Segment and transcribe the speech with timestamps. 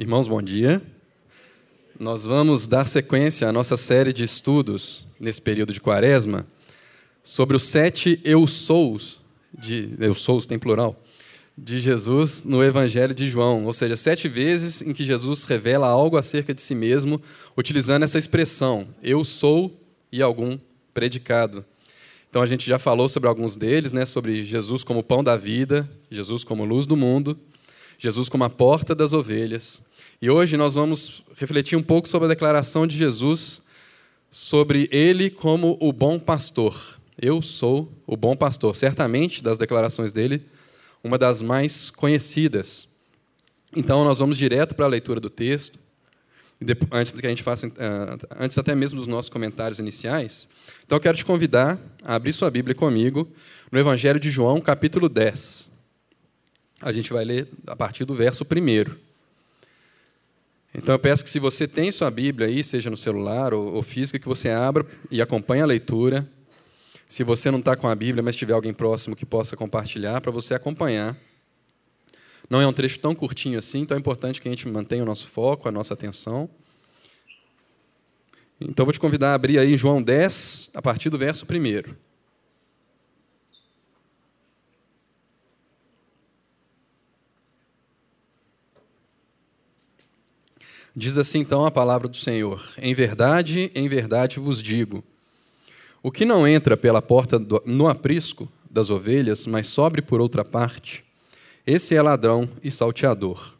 [0.00, 0.80] Irmãos, bom dia.
[1.98, 6.46] Nós vamos dar sequência à nossa série de estudos nesse período de quaresma
[7.20, 9.18] sobre os sete eu sous,
[9.52, 10.94] de, eu sous tem plural,
[11.56, 16.16] de Jesus no Evangelho de João, ou seja, sete vezes em que Jesus revela algo
[16.16, 17.20] acerca de si mesmo,
[17.56, 20.56] utilizando essa expressão, eu sou e algum
[20.94, 21.64] predicado.
[22.30, 25.90] Então a gente já falou sobre alguns deles, né, sobre Jesus como pão da vida,
[26.08, 27.36] Jesus como luz do mundo,
[27.98, 29.87] Jesus como a porta das ovelhas.
[30.20, 33.68] E hoje nós vamos refletir um pouco sobre a declaração de Jesus
[34.28, 36.98] sobre ele como o bom pastor.
[37.20, 38.74] Eu sou o bom pastor.
[38.74, 40.44] Certamente, das declarações dele,
[41.04, 42.88] uma das mais conhecidas.
[43.76, 45.78] Então, nós vamos direto para a leitura do texto.
[46.90, 50.48] Antes que a gente faça, eh, antes até mesmo dos nossos comentários iniciais.
[50.84, 53.28] Então, eu quero te convidar a abrir sua Bíblia comigo
[53.70, 55.70] no Evangelho de João, capítulo 10.
[56.80, 59.07] A gente vai ler a partir do verso 1.
[60.74, 63.82] Então eu peço que se você tem sua Bíblia aí, seja no celular ou, ou
[63.82, 66.28] física, que você abra e acompanhe a leitura.
[67.08, 70.30] Se você não está com a Bíblia, mas tiver alguém próximo que possa compartilhar, para
[70.30, 71.16] você acompanhar.
[72.50, 75.06] Não é um trecho tão curtinho assim, então é importante que a gente mantenha o
[75.06, 76.48] nosso foco, a nossa atenção.
[78.60, 82.07] Então vou te convidar a abrir aí João 10, a partir do verso 1.
[90.98, 95.04] Diz assim então a palavra do Senhor: Em verdade, em verdade vos digo:
[96.02, 100.44] o que não entra pela porta do, no aprisco das ovelhas, mas sobe por outra
[100.44, 101.04] parte,
[101.64, 103.54] esse é ladrão e salteador.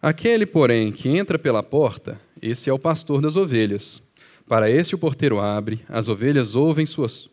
[0.00, 4.00] Aquele, porém, que entra pela porta, esse é o pastor das ovelhas.
[4.46, 7.28] Para esse o porteiro abre, as ovelhas ouvem suas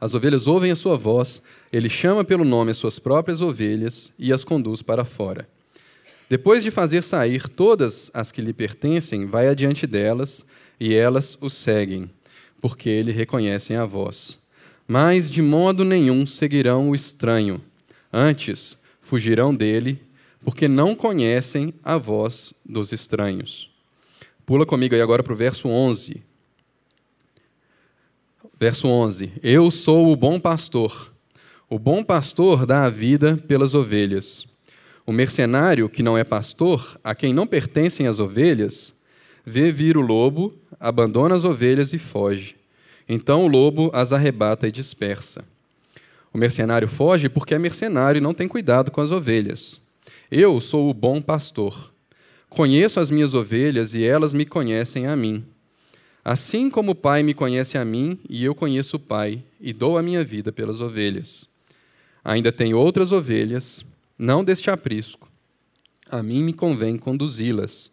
[0.00, 4.32] as ovelhas ouvem a sua voz, ele chama pelo nome as suas próprias ovelhas e
[4.32, 5.46] as conduz para fora.
[6.28, 10.44] Depois de fazer sair todas as que lhe pertencem, vai adiante delas,
[10.78, 12.10] e elas o seguem,
[12.60, 14.38] porque ele reconhecem a voz.
[14.86, 17.60] Mas de modo nenhum seguirão o estranho.
[18.12, 20.00] Antes, fugirão dele,
[20.42, 23.70] porque não conhecem a voz dos estranhos.
[24.44, 26.22] Pula comigo aí agora para o verso 11.
[28.58, 31.12] Verso 11: Eu sou o bom pastor.
[31.68, 34.46] O bom pastor dá a vida pelas ovelhas.
[35.08, 38.92] O mercenário, que não é pastor, a quem não pertencem as ovelhas,
[39.42, 42.56] vê vir o lobo, abandona as ovelhas e foge.
[43.08, 45.46] Então o lobo as arrebata e dispersa.
[46.30, 49.80] O mercenário foge porque é mercenário e não tem cuidado com as ovelhas.
[50.30, 51.90] Eu sou o bom pastor.
[52.50, 55.42] Conheço as minhas ovelhas e elas me conhecem a mim.
[56.22, 59.96] Assim como o Pai me conhece a mim e eu conheço o Pai, e dou
[59.96, 61.46] a minha vida pelas ovelhas.
[62.22, 63.82] Ainda tenho outras ovelhas
[64.18, 65.30] não deste aprisco.
[66.10, 67.92] A mim me convém conduzi-las.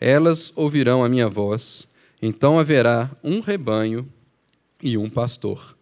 [0.00, 1.86] Elas ouvirão a minha voz,
[2.20, 4.08] então haverá um rebanho
[4.82, 5.76] e um pastor.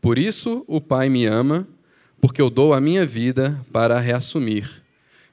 [0.00, 1.66] Por isso o Pai me ama,
[2.20, 4.82] porque eu dou a minha vida para a reassumir.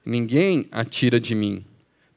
[0.05, 1.65] Ninguém a tira de mim.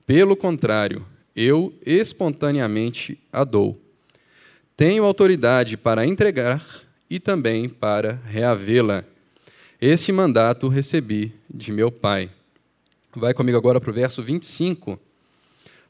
[0.07, 1.05] Pelo contrário,
[1.35, 3.81] eu espontaneamente a dou.
[4.77, 6.63] Tenho autoridade para entregar
[7.09, 9.05] e também para reavê-la.
[9.85, 12.31] Esse mandato recebi de meu Pai.
[13.17, 14.93] Vai comigo agora para o verso 25.
[14.93, 14.97] A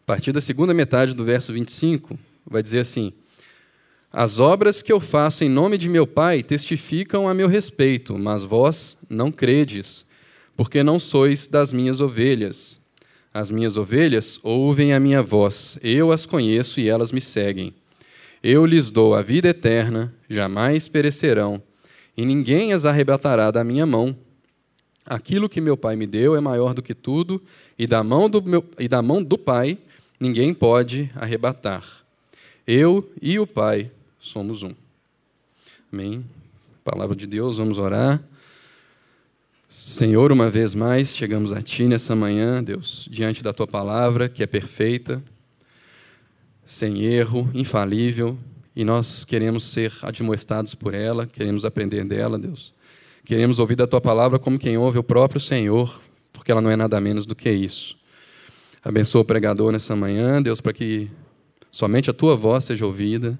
[0.06, 3.12] partir da segunda metade do verso 25, vai dizer assim:
[4.10, 8.42] As obras que eu faço em nome de meu Pai testificam a meu respeito, mas
[8.42, 10.06] vós não credes,
[10.56, 12.80] porque não sois das minhas ovelhas.
[13.34, 17.74] As minhas ovelhas ouvem a minha voz, eu as conheço e elas me seguem.
[18.42, 21.62] Eu lhes dou a vida eterna, jamais perecerão
[22.16, 24.16] e ninguém as arrebatará da minha mão.
[25.04, 27.42] Aquilo que meu Pai me deu é maior do que tudo,
[27.78, 29.78] e da mão do, meu, e da mão do Pai
[30.20, 31.84] ninguém pode arrebatar.
[32.66, 33.90] Eu e o Pai
[34.20, 34.72] somos um.
[35.92, 36.24] Amém?
[36.84, 38.22] Palavra de Deus, vamos orar.
[39.68, 44.42] Senhor, uma vez mais chegamos a Ti nessa manhã, Deus, diante da Tua palavra, que
[44.42, 45.20] é perfeita,
[46.64, 48.38] sem erro, infalível,
[48.74, 52.72] e nós queremos ser admoestados por ela, queremos aprender dela, Deus.
[53.24, 56.00] Queremos ouvir da tua palavra como quem ouve o próprio Senhor,
[56.32, 57.96] porque ela não é nada menos do que isso.
[58.82, 61.08] Abençoa o pregador nessa manhã, Deus, para que
[61.70, 63.38] somente a tua voz seja ouvida,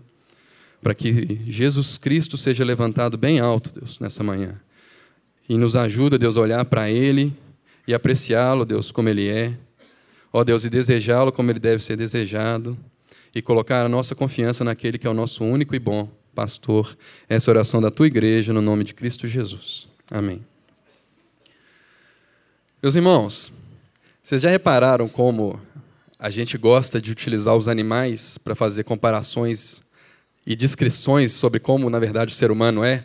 [0.82, 4.60] para que Jesus Cristo seja levantado bem alto, Deus, nessa manhã.
[5.48, 7.32] E nos ajuda, Deus, a olhar para Ele
[7.88, 9.56] e apreciá-lo, Deus, como Ele é.
[10.32, 12.78] Ó Deus, e desejá-lo como Ele deve ser desejado
[13.34, 16.96] e colocar a nossa confiança naquele que é o nosso único e bom pastor.
[17.28, 19.86] Essa oração da tua igreja, no nome de Cristo Jesus.
[20.10, 20.44] Amém.
[22.82, 23.52] Meus irmãos,
[24.22, 25.60] Vocês já repararam como
[26.16, 29.82] a gente gosta de utilizar os animais para fazer comparações
[30.46, 33.04] e descrições sobre como, na verdade, o ser humano é?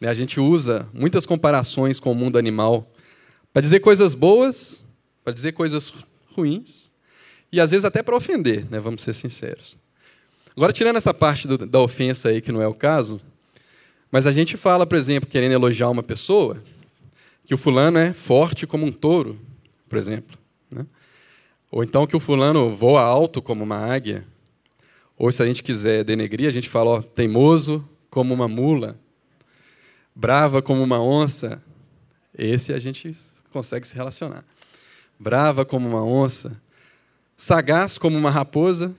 [0.00, 2.90] Né, a gente usa muitas comparações com o mundo animal
[3.52, 4.88] para dizer coisas boas,
[5.22, 5.92] para dizer coisas
[6.34, 6.89] ruins,
[7.52, 8.78] e às vezes até para ofender, né?
[8.78, 9.76] vamos ser sinceros.
[10.56, 13.20] Agora, tirando essa parte do, da ofensa aí, que não é o caso,
[14.10, 16.62] mas a gente fala, por exemplo, querendo elogiar uma pessoa,
[17.44, 19.38] que o fulano é forte como um touro,
[19.88, 20.36] por exemplo.
[20.70, 20.86] Né?
[21.70, 24.24] Ou então que o fulano voa alto como uma águia.
[25.16, 28.98] Ou se a gente quiser denegrir, a gente fala ó, teimoso como uma mula,
[30.14, 31.62] brava como uma onça.
[32.36, 33.16] Esse a gente
[33.50, 34.44] consegue se relacionar.
[35.18, 36.60] Brava como uma onça,
[37.40, 38.94] sagaz como uma raposa.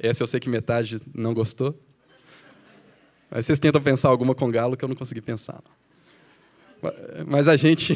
[0.00, 1.80] Essa eu sei que metade não gostou.
[3.30, 5.62] Mas vocês tentam pensar alguma com galo que eu não consegui pensar.
[7.24, 7.94] Mas a gente,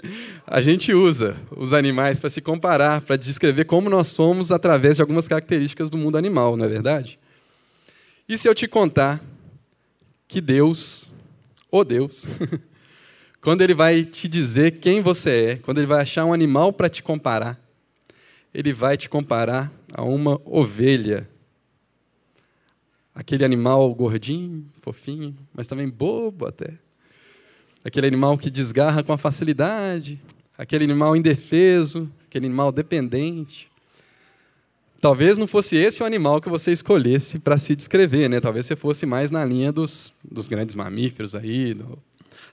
[0.46, 5.02] a gente usa os animais para se comparar, para descrever como nós somos através de
[5.02, 7.18] algumas características do mundo animal, não é verdade?
[8.26, 9.22] E se eu te contar
[10.26, 11.12] que Deus,
[11.70, 12.26] o oh Deus,
[13.42, 16.88] quando Ele vai te dizer quem você é, quando Ele vai achar um animal para
[16.88, 17.65] te comparar,
[18.56, 21.28] Ele vai te comparar a uma ovelha
[23.14, 26.72] aquele animal gordinho, fofinho, mas também bobo até.
[27.84, 30.18] Aquele animal que desgarra com facilidade,
[30.56, 33.68] aquele animal indefeso, aquele animal dependente.
[35.02, 38.40] Talvez não fosse esse o animal que você escolhesse para se descrever, né?
[38.40, 41.98] Talvez você fosse mais na linha dos, dos grandes mamíferos aí, do,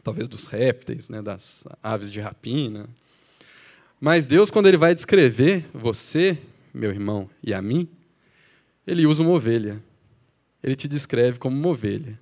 [0.04, 1.22] talvez dos répteis, né?
[1.22, 2.90] Das aves de rapina.
[4.04, 6.38] Mas Deus, quando Ele vai descrever você,
[6.74, 7.88] meu irmão, e a mim,
[8.86, 9.82] Ele usa uma ovelha
[10.64, 12.18] ele te descreve como uma ovelha.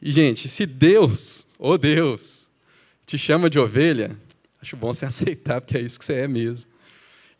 [0.00, 2.48] E, gente, se Deus, oh Deus,
[3.06, 4.16] te chama de ovelha,
[4.60, 6.68] acho bom você aceitar, porque é isso que você é mesmo.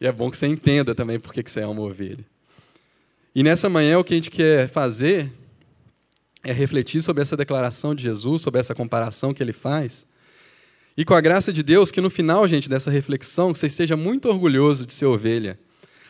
[0.01, 2.25] E é bom que você entenda também por que você é uma ovelha.
[3.35, 5.33] E nessa manhã, o que a gente quer fazer
[6.45, 10.07] é refletir sobre essa declaração de Jesus, sobre essa comparação que ele faz.
[10.97, 14.29] E com a graça de Deus, que no final, gente, dessa reflexão, você esteja muito
[14.29, 15.59] orgulhoso de ser ovelha.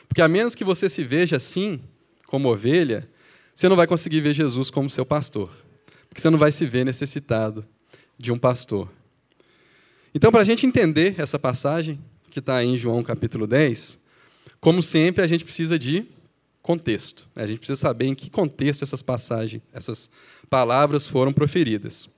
[0.08, 1.80] Porque a menos que você se veja assim,
[2.26, 3.08] como ovelha,
[3.54, 5.50] você não vai conseguir ver Jesus como seu pastor,
[6.08, 7.64] porque você não vai se ver necessitado
[8.18, 8.88] de um pastor.
[10.14, 11.98] Então, para a gente entender essa passagem,
[12.30, 14.00] que está em João capítulo 10,
[14.60, 16.04] como sempre, a gente precisa de
[16.62, 17.26] contexto.
[17.34, 20.10] A gente precisa saber em que contexto essas passagens, essas
[20.48, 22.08] palavras foram proferidas.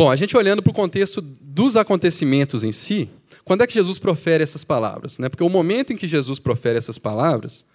[0.00, 3.06] Bom, a gente olhando para o contexto dos acontecimentos em si,
[3.44, 5.18] quando é que Jesus profere essas palavras?
[5.18, 5.28] Né?
[5.28, 7.66] Porque o momento em que Jesus profere essas palavras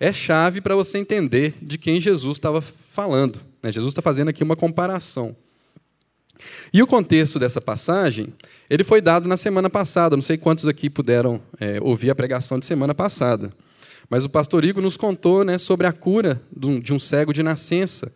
[0.00, 3.40] é chave para você entender de quem Jesus estava falando.
[3.62, 3.70] Né?
[3.70, 5.36] Jesus está fazendo aqui uma comparação.
[6.72, 8.34] E o contexto dessa passagem,
[8.68, 10.16] ele foi dado na semana passada.
[10.16, 13.52] Não sei quantos aqui puderam é, ouvir a pregação de semana passada.
[14.10, 18.12] Mas o pastor Igor nos contou né, sobre a cura de um cego de nascença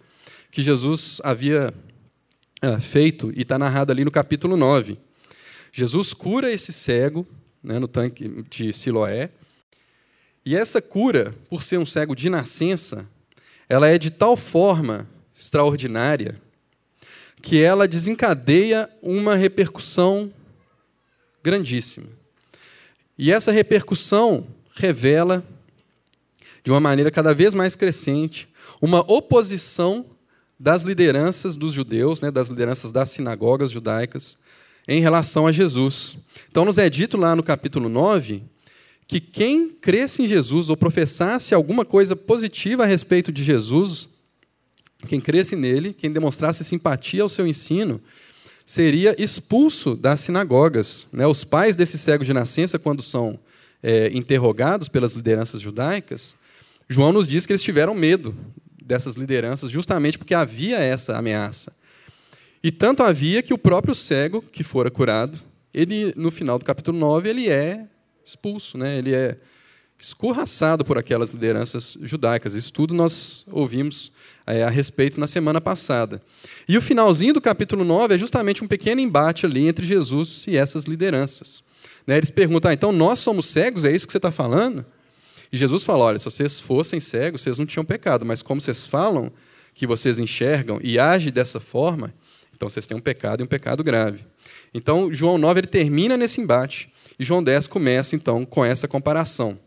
[0.51, 1.73] que Jesus havia
[2.63, 4.99] é, feito e está narrado ali no capítulo 9.
[5.73, 7.27] Jesus cura esse cego
[7.63, 9.31] né, no tanque de Siloé
[10.47, 13.05] e essa cura, por ser um cego de nascença,
[13.69, 16.41] ela é de tal forma extraordinária
[17.43, 20.33] que ela desencadeia uma repercussão
[21.43, 22.07] grandíssima.
[23.19, 25.45] E essa repercussão revela,
[26.63, 28.49] de uma maneira cada vez mais crescente,
[28.81, 30.07] uma oposição
[30.59, 34.39] das lideranças dos judeus, né, das lideranças das sinagogas judaicas,
[34.89, 36.17] em relação a Jesus.
[36.51, 38.43] Então, nos é dito lá no capítulo 9
[39.09, 44.09] que quem cresce em Jesus ou professasse alguma coisa positiva a respeito de Jesus,
[45.07, 48.01] quem cresce nele, quem demonstrasse simpatia ao seu ensino,
[48.65, 51.07] seria expulso das sinagogas.
[51.13, 51.25] Né?
[51.25, 53.39] Os pais desse cego de nascença, quando são
[53.81, 56.35] é, interrogados pelas lideranças judaicas,
[56.89, 58.35] João nos diz que eles tiveram medo
[58.87, 61.75] dessas lideranças, justamente porque havia essa ameaça.
[62.63, 65.39] E tanto havia que o próprio cego que fora curado,
[65.75, 67.85] ele no final do capítulo 9, ele é
[68.25, 68.97] expulso, né?
[68.97, 69.37] ele é
[69.99, 72.55] escorraçado por aquelas lideranças judaicas.
[72.55, 74.13] Isso tudo nós ouvimos
[74.47, 76.23] é, a respeito na semana passada.
[76.69, 80.57] E o finalzinho do capítulo 9 é justamente um pequeno embate ali entre Jesus e
[80.57, 81.63] essas lideranças.
[82.07, 82.17] Né?
[82.19, 84.85] Eles perguntam, ah, então nós somos cegos, é isso que você está falando?
[85.57, 88.87] E Jesus fala, olha, se vocês fossem cegos, vocês não tinham pecado, mas como vocês
[88.87, 89.33] falam
[89.75, 92.13] que vocês enxergam e agem dessa forma,
[92.55, 94.23] então vocês têm um pecado e um pecado grave.
[94.75, 96.93] Então, João 9 ele termina nesse embate.
[97.19, 99.59] E João 10 começa, então, com essa comparação.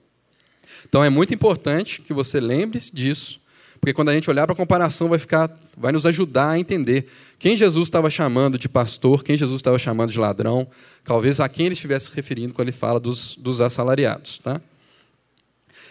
[0.88, 3.42] Então, é muito importante que você lembre disso,
[3.82, 7.10] porque quando a gente olhar para a comparação vai ficar, vai nos ajudar a entender
[7.40, 10.68] quem Jesus estava chamando de pastor, quem Jesus estava chamando de ladrão,
[11.04, 14.38] talvez a quem ele estivesse se referindo quando ele fala dos, dos assalariados.
[14.38, 14.62] Tá?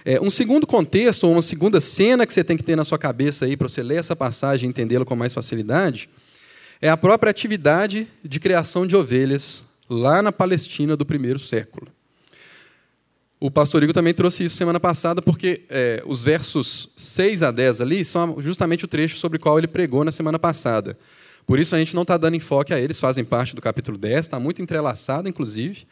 [0.05, 3.45] É, um segundo contexto, uma segunda cena que você tem que ter na sua cabeça
[3.45, 6.09] aí para você ler essa passagem e entendê-la com mais facilidade,
[6.81, 11.89] é a própria atividade de criação de ovelhas lá na Palestina do primeiro século.
[13.41, 17.81] O pastor Igor também trouxe isso semana passada, porque é, os versos 6 a 10
[17.81, 20.99] ali são justamente o trecho sobre o qual ele pregou na semana passada.
[21.47, 24.27] Por isso a gente não está dando enfoque a eles, fazem parte do capítulo 10,
[24.27, 25.87] está muito entrelaçado, inclusive,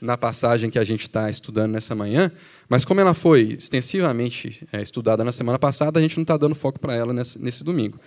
[0.00, 2.32] na passagem que a gente está estudando nessa manhã,
[2.68, 6.54] mas como ela foi extensivamente é, estudada na semana passada, a gente não está dando
[6.54, 7.98] foco para ela nesse, nesse domingo.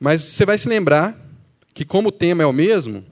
[0.00, 1.16] Mas você vai se lembrar
[1.72, 3.04] que, como o tema é o mesmo,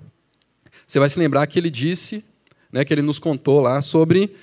[0.87, 2.25] você vai se lembrar que ele disse,
[2.73, 4.35] né, que ele nos contou lá sobre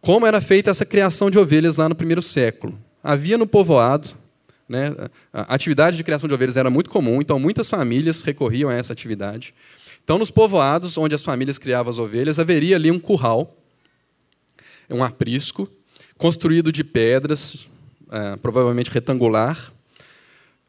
[0.00, 2.78] como era feita essa criação de ovelhas lá no primeiro século.
[3.02, 4.08] Havia no povoado,
[4.68, 4.94] né,
[5.32, 8.92] a atividade de criação de ovelhas era muito comum, então muitas famílias recorriam a essa
[8.92, 9.52] atividade.
[10.06, 13.56] Então, nos povoados onde as famílias criavam as ovelhas, haveria ali um curral,
[14.88, 15.68] um aprisco,
[16.16, 17.66] construído de pedras,
[18.12, 19.72] é, provavelmente retangular,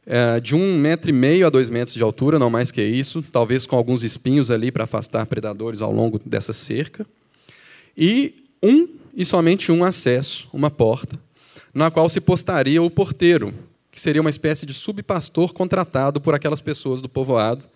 [0.07, 3.21] é, de um metro e meio a dois metros de altura, não mais que isso,
[3.31, 7.05] talvez com alguns espinhos ali para afastar predadores ao longo dessa cerca,
[7.95, 11.15] e um e somente um acesso, uma porta,
[11.75, 13.53] na qual se postaria o porteiro,
[13.91, 17.69] que seria uma espécie de subpastor contratado por aquelas pessoas do povoado,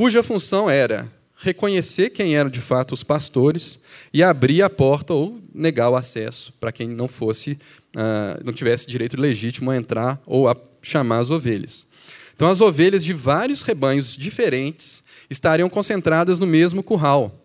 [0.00, 3.80] cuja função era reconhecer quem eram de fato os pastores
[4.14, 7.58] e abrir a porta ou negar o acesso para quem não fosse,
[7.94, 11.86] uh, não tivesse direito legítimo a entrar ou a chamar as ovelhas.
[12.34, 17.38] Então, as ovelhas de vários rebanhos diferentes estariam concentradas no mesmo curral.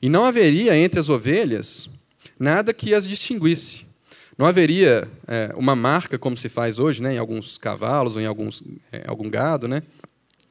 [0.00, 1.90] E não haveria entre as ovelhas
[2.38, 3.84] nada que as distinguisse.
[4.38, 8.26] Não haveria é, uma marca como se faz hoje, né, em alguns cavalos ou em
[8.26, 9.82] alguns, é, algum gado, né?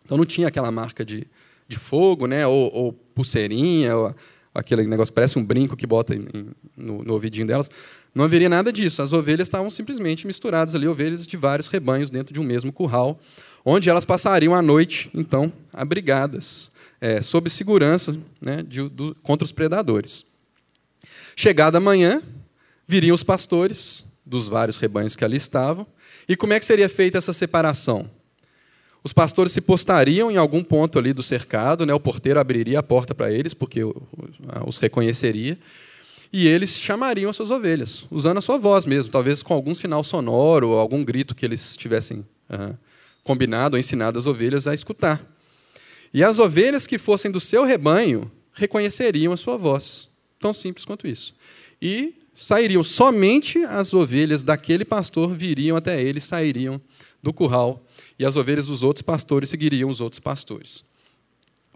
[0.04, 1.26] Então não tinha aquela marca de,
[1.68, 4.16] de fogo, né, ou, ou pulseirinha, ou
[4.54, 6.28] aquele negócio parece um brinco que bota em,
[6.78, 7.70] no, no ouvidinho delas.
[8.14, 9.02] Não haveria nada disso.
[9.02, 13.20] As ovelhas estavam simplesmente misturadas ali, ovelhas de vários rebanhos dentro de um mesmo curral,
[13.66, 19.52] onde elas passariam a noite, então, abrigadas, é, sob segurança né, de, do, contra os
[19.52, 20.26] predadores.
[21.36, 22.22] Chegada a manhã,
[22.88, 25.86] viriam os pastores dos vários rebanhos que ali estavam.
[26.28, 28.10] E como é que seria feita essa separação?
[29.06, 31.94] Os pastores se postariam em algum ponto ali do cercado, né?
[31.94, 33.82] o porteiro abriria a porta para eles, porque
[34.66, 35.60] os reconheceria,
[36.34, 40.04] e eles chamariam as suas ovelhas, usando a sua voz mesmo, talvez com algum sinal
[40.04, 42.76] sonoro ou algum grito que eles tivessem uh,
[43.24, 45.24] combinado ou ensinado as ovelhas a escutar.
[46.12, 50.10] E as ovelhas que fossem do seu rebanho reconheceriam a sua voz.
[50.40, 51.36] Tão simples quanto isso.
[51.80, 56.82] E sairiam somente as ovelhas daquele pastor viriam até ele, sairiam
[57.22, 57.86] do curral,
[58.18, 60.84] e as ovelhas dos outros pastores seguiriam os outros pastores.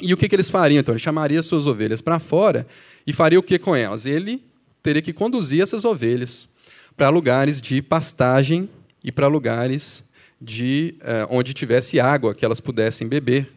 [0.02, 0.94] E o que, que eles fariam então?
[0.94, 2.66] Ele chamaria suas ovelhas para fora
[3.06, 4.06] e faria o que com elas?
[4.06, 4.42] Ele
[4.82, 6.50] teria que conduzir essas ovelhas
[6.96, 8.70] para lugares de pastagem
[9.04, 10.10] e para lugares
[10.42, 13.52] de eh, onde tivesse água que elas pudessem beber.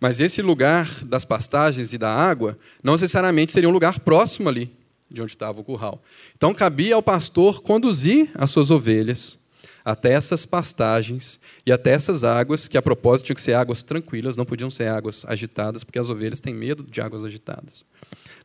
[0.00, 4.70] Mas esse lugar das pastagens e da água não necessariamente seria um lugar próximo ali
[5.10, 6.02] de onde estava o curral.
[6.36, 9.43] Então cabia ao pastor conduzir as suas ovelhas
[9.84, 14.36] até essas pastagens e até essas águas, que a propósito tinham que ser águas tranquilas,
[14.36, 17.84] não podiam ser águas agitadas, porque as ovelhas têm medo de águas agitadas.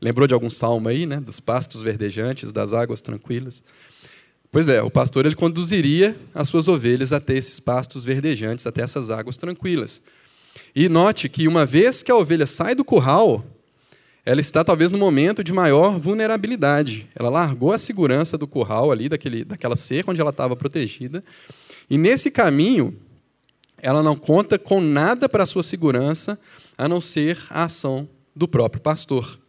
[0.02, 1.20] Lembrou de algum salmo aí, né?
[1.20, 3.64] Dos pastos verdejantes, das águas tranquilas.
[4.52, 9.10] Pois é, o pastor ele conduziria as suas ovelhas até esses pastos verdejantes, até essas
[9.10, 10.02] águas tranquilas.
[10.76, 13.46] E note que uma vez que a ovelha sai do curral,
[14.30, 17.10] ela está talvez no momento de maior vulnerabilidade.
[17.16, 21.24] Ela largou a segurança do curral ali, daquele, daquela cerca onde ela estava protegida.
[21.90, 22.96] E nesse caminho,
[23.80, 26.40] ela não conta com nada para a sua segurança,
[26.78, 29.40] a não ser a ação do próprio pastor.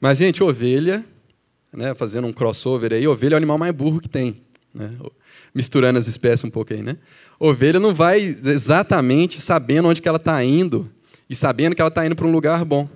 [0.00, 1.04] Mas, gente, ovelha,
[1.72, 4.42] né, fazendo um crossover aí, ovelha é o animal mais burro que tem.
[4.72, 4.92] Né?
[5.52, 6.98] Misturando as espécies um pouco aí, né?
[7.36, 10.88] Ovelha não vai exatamente sabendo onde que ela está indo
[11.28, 12.88] e sabendo que ela está indo para um lugar bom.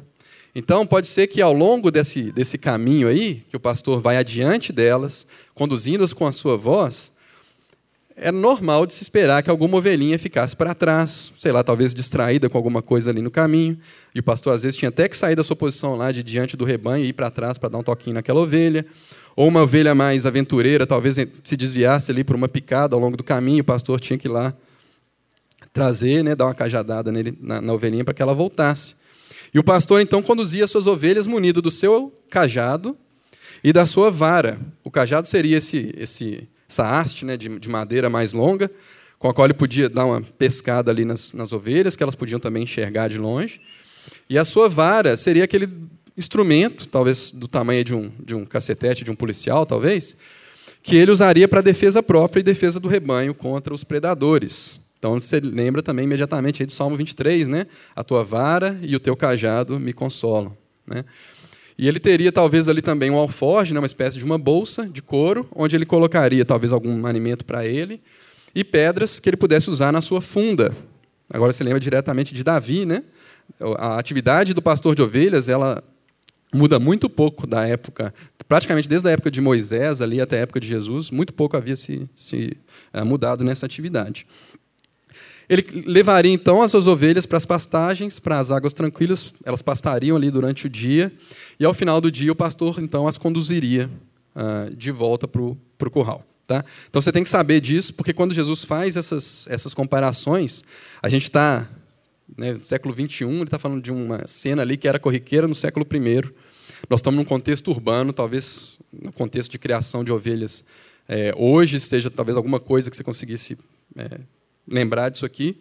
[0.58, 4.72] Então, pode ser que ao longo desse, desse caminho aí, que o pastor vai adiante
[4.72, 7.12] delas, conduzindo-as com a sua voz,
[8.16, 12.48] é normal de se esperar que alguma ovelhinha ficasse para trás, sei lá, talvez distraída
[12.48, 13.78] com alguma coisa ali no caminho.
[14.14, 16.56] E o pastor, às vezes, tinha até que sair da sua posição lá de diante
[16.56, 18.86] do rebanho e ir para trás para dar um toquinho naquela ovelha.
[19.36, 23.22] Ou uma ovelha mais aventureira, talvez se desviasse ali por uma picada ao longo do
[23.22, 24.54] caminho, o pastor tinha que ir lá
[25.74, 29.04] trazer, né, dar uma cajadada nele, na, na ovelhinha para que ela voltasse.
[29.52, 32.96] E o pastor então conduzia suas ovelhas munido do seu cajado
[33.62, 34.58] e da sua vara.
[34.84, 38.70] O cajado seria esse, esse essa haste né, de, de, madeira mais longa,
[39.18, 42.40] com a qual ele podia dar uma pescada ali nas, nas ovelhas, que elas podiam
[42.40, 43.60] também enxergar de longe.
[44.28, 45.68] E a sua vara seria aquele
[46.16, 50.16] instrumento, talvez do tamanho de um, de um cacetete de um policial, talvez,
[50.82, 54.80] que ele usaria para defesa própria e defesa do rebanho contra os predadores.
[54.98, 57.66] Então você lembra também imediatamente aí do Salmo 23, né?
[57.94, 60.56] A tua vara e o teu cajado me consolam.
[60.86, 61.04] Né?
[61.78, 63.80] E ele teria talvez ali também um alforge, né?
[63.80, 68.00] uma espécie de uma bolsa de couro, onde ele colocaria talvez algum alimento para ele,
[68.54, 70.74] e pedras que ele pudesse usar na sua funda.
[71.28, 73.02] Agora você lembra diretamente de Davi, né?
[73.78, 75.84] A atividade do pastor de ovelhas, ela
[76.54, 78.14] muda muito pouco da época,
[78.48, 81.76] praticamente desde a época de Moisés ali até a época de Jesus, muito pouco havia
[81.76, 82.56] se, se
[82.94, 84.26] uh, mudado nessa atividade.
[85.48, 90.16] Ele levaria então as suas ovelhas para as pastagens, para as águas tranquilas, elas pastariam
[90.16, 91.12] ali durante o dia,
[91.58, 93.88] e ao final do dia o pastor então as conduziria
[94.34, 96.24] uh, de volta para o curral.
[96.46, 96.64] Tá?
[96.88, 100.62] Então você tem que saber disso, porque quando Jesus faz essas, essas comparações,
[101.02, 101.68] a gente está
[102.36, 105.54] né, no século 21, ele está falando de uma cena ali que era corriqueira no
[105.54, 106.22] século I.
[106.88, 110.64] Nós estamos num contexto urbano, talvez no contexto de criação de ovelhas.
[111.08, 113.58] É, hoje seja talvez alguma coisa que você conseguisse
[113.96, 114.20] é,
[114.66, 115.56] lembrar disso aqui,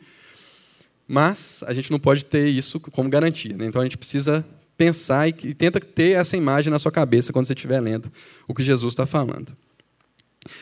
[1.08, 3.56] mas a gente não pode ter isso como garantia.
[3.56, 3.66] Né?
[3.66, 4.46] Então a gente precisa
[4.78, 8.12] pensar e, e tenta ter essa imagem na sua cabeça quando você estiver lendo
[8.48, 9.56] o que Jesus está falando.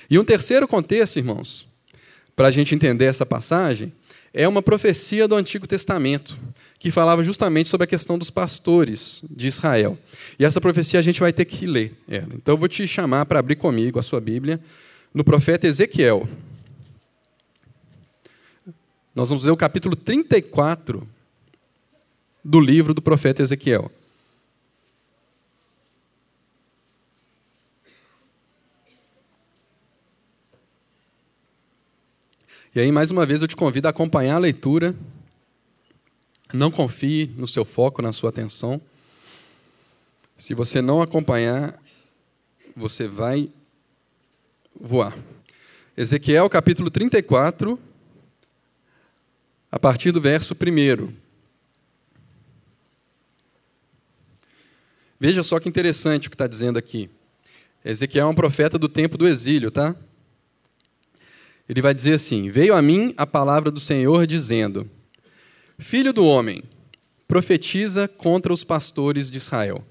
[0.10, 1.68] E um terceiro contexto, irmãos,
[2.36, 3.92] para a gente entender essa passagem,
[4.34, 6.38] é uma profecia do Antigo Testamento,
[6.80, 9.98] que falava justamente sobre a questão dos pastores de Israel.
[10.40, 12.34] E essa profecia a gente vai ter que ler ela.
[12.34, 14.60] Então eu vou te chamar para abrir comigo a sua Bíblia
[15.14, 16.28] no profeta Ezequiel.
[19.16, 21.08] Nós vamos ler o capítulo 34
[22.44, 23.92] do livro do profeta Ezequiel.
[32.76, 34.96] E aí, mais uma vez, eu te convido a acompanhar a leitura.
[36.52, 38.82] Não confie no seu foco, na sua atenção.
[40.36, 41.80] Se você não acompanhar,
[42.76, 43.48] você vai
[44.76, 45.16] voar.
[45.96, 47.80] Ezequiel capítulo 34,
[49.74, 51.12] a partir do verso 1.
[55.20, 57.10] Veja só que interessante o que está dizendo aqui.
[57.84, 59.96] Ezequiel é um profeta do tempo do exílio, tá?
[61.68, 64.88] Ele vai dizer assim: Veio a mim a palavra do Senhor dizendo:
[65.80, 66.64] Filho do homem,
[67.28, 69.84] profetiza contra os pastores de Israel.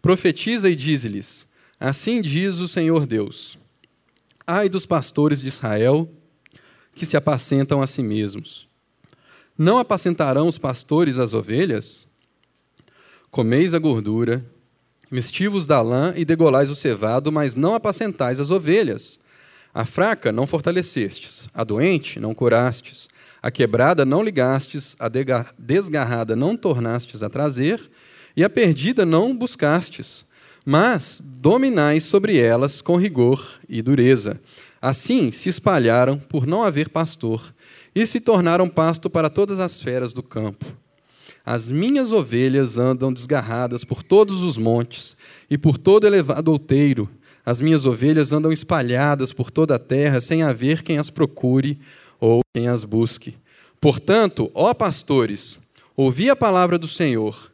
[0.00, 1.48] Profetiza e dize-lhes:
[1.80, 3.58] Assim diz o Senhor Deus:
[4.46, 6.08] Ai dos pastores de Israel
[6.94, 8.67] que se apacentam a si mesmos.
[9.58, 12.06] Não apacentarão os pastores as ovelhas?
[13.28, 14.46] Comeis a gordura,
[15.10, 19.18] vestivos da lã e degolais o cevado, mas não apacentais as ovelhas.
[19.74, 23.08] A fraca não fortalecestes, a doente não curastes,
[23.42, 25.10] a quebrada não ligastes, a
[25.58, 27.80] desgarrada não tornastes a trazer,
[28.36, 30.24] e a perdida não buscastes,
[30.64, 34.40] mas dominais sobre elas com rigor e dureza.
[34.80, 37.52] Assim se espalharam por não haver pastor,
[38.00, 40.64] e se tornaram pasto para todas as feras do campo.
[41.44, 45.16] As minhas ovelhas andam desgarradas por todos os montes
[45.50, 47.10] e por todo elevado outeiro.
[47.44, 51.76] As minhas ovelhas andam espalhadas por toda a terra, sem haver quem as procure
[52.20, 53.36] ou quem as busque.
[53.80, 55.58] Portanto, ó pastores,
[55.96, 57.50] ouvi a palavra do Senhor.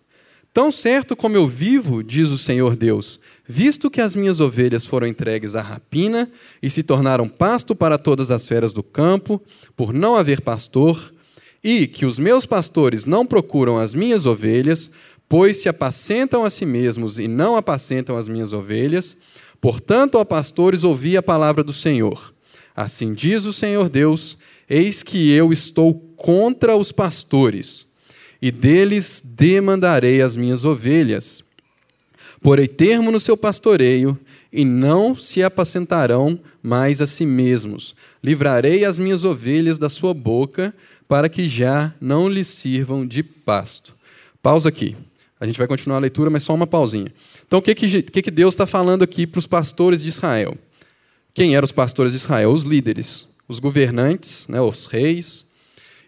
[0.54, 5.04] Tão certo como eu vivo, diz o Senhor Deus, visto que as minhas ovelhas foram
[5.04, 6.30] entregues à rapina
[6.62, 9.42] e se tornaram pasto para todas as feras do campo,
[9.76, 11.12] por não haver pastor,
[11.62, 14.92] e que os meus pastores não procuram as minhas ovelhas,
[15.28, 19.16] pois se apacentam a si mesmos e não apacentam as minhas ovelhas,
[19.60, 22.32] portanto, ó pastores, ouvi a palavra do Senhor.
[22.76, 24.38] Assim diz o Senhor Deus:
[24.70, 27.92] Eis que eu estou contra os pastores
[28.44, 31.42] e deles demandarei as minhas ovelhas.
[32.42, 34.18] Porei termo no seu pastoreio,
[34.52, 37.94] e não se apacentarão mais a si mesmos.
[38.22, 40.74] Livrarei as minhas ovelhas da sua boca,
[41.08, 43.96] para que já não lhes sirvam de pasto.
[44.42, 44.94] Pausa aqui.
[45.40, 47.10] A gente vai continuar a leitura, mas só uma pausinha.
[47.46, 50.54] Então, o que, que, que Deus está falando aqui para os pastores de Israel?
[51.32, 52.52] Quem eram os pastores de Israel?
[52.52, 55.46] Os líderes, os governantes, né, os reis,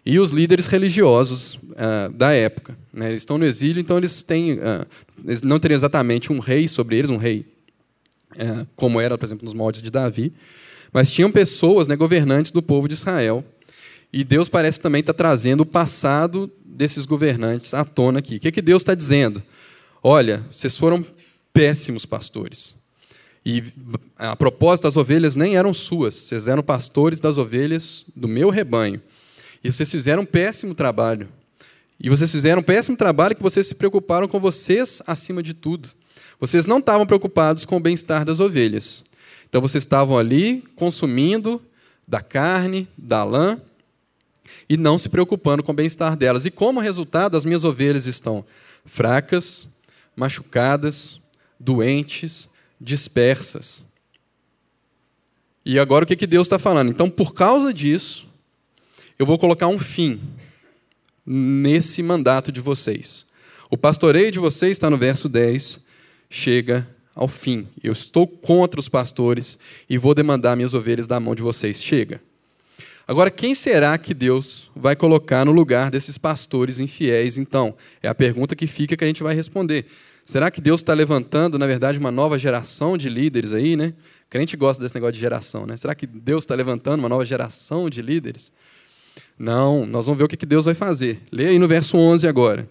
[0.09, 2.77] e os líderes religiosos uh, da época.
[2.93, 3.09] Né?
[3.09, 4.87] Eles estão no exílio, então eles têm, uh,
[5.25, 7.45] eles não teriam exatamente um rei sobre eles, um rei
[8.35, 10.31] uh, como era, por exemplo, nos moldes de Davi,
[10.93, 13.43] mas tinham pessoas, né, governantes do povo de Israel.
[14.13, 18.37] E Deus parece também estar tá trazendo o passado desses governantes à tona aqui.
[18.37, 19.43] O que, que Deus está dizendo?
[20.01, 21.05] Olha, vocês foram
[21.51, 22.77] péssimos pastores.
[23.45, 23.61] E
[24.17, 29.01] a propósito, as ovelhas nem eram suas, vocês eram pastores das ovelhas do meu rebanho.
[29.63, 31.29] E vocês fizeram um péssimo trabalho.
[31.99, 35.89] E vocês fizeram um péssimo trabalho que vocês se preocuparam com vocês acima de tudo.
[36.39, 39.05] Vocês não estavam preocupados com o bem-estar das ovelhas.
[39.49, 41.61] Então vocês estavam ali consumindo
[42.07, 43.59] da carne, da lã,
[44.69, 46.45] e não se preocupando com o bem-estar delas.
[46.45, 48.45] E como resultado, as minhas ovelhas estão
[48.85, 49.69] fracas,
[50.15, 51.19] machucadas,
[51.59, 53.85] doentes, dispersas.
[55.65, 56.89] E agora o que, Deus está falando?
[56.89, 58.26] Então, por causa disso,
[59.19, 60.19] eu vou colocar um fim
[61.25, 63.27] nesse mandato de vocês.
[63.69, 65.85] O pastoreio de vocês está no verso 10,
[66.29, 67.67] chega ao fim.
[67.83, 71.83] Eu estou contra os pastores e vou demandar minhas ovelhas da mão de vocês.
[71.83, 72.21] Chega.
[73.07, 77.75] Agora, quem será que Deus vai colocar no lugar desses pastores infiéis, então?
[78.03, 79.85] É a pergunta que fica que a gente vai responder.
[80.25, 83.93] Será que Deus está levantando, na verdade, uma nova geração de líderes aí, né?
[84.29, 85.77] Crente gosta desse negócio de geração, né?
[85.77, 88.51] Será que Deus está levantando uma nova geração de líderes?
[89.37, 91.21] Não, nós vamos ver o que Deus vai fazer.
[91.31, 92.67] Leia aí no verso 11 agora.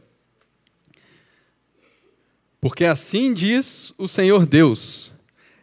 [2.60, 5.12] Porque assim diz o Senhor Deus: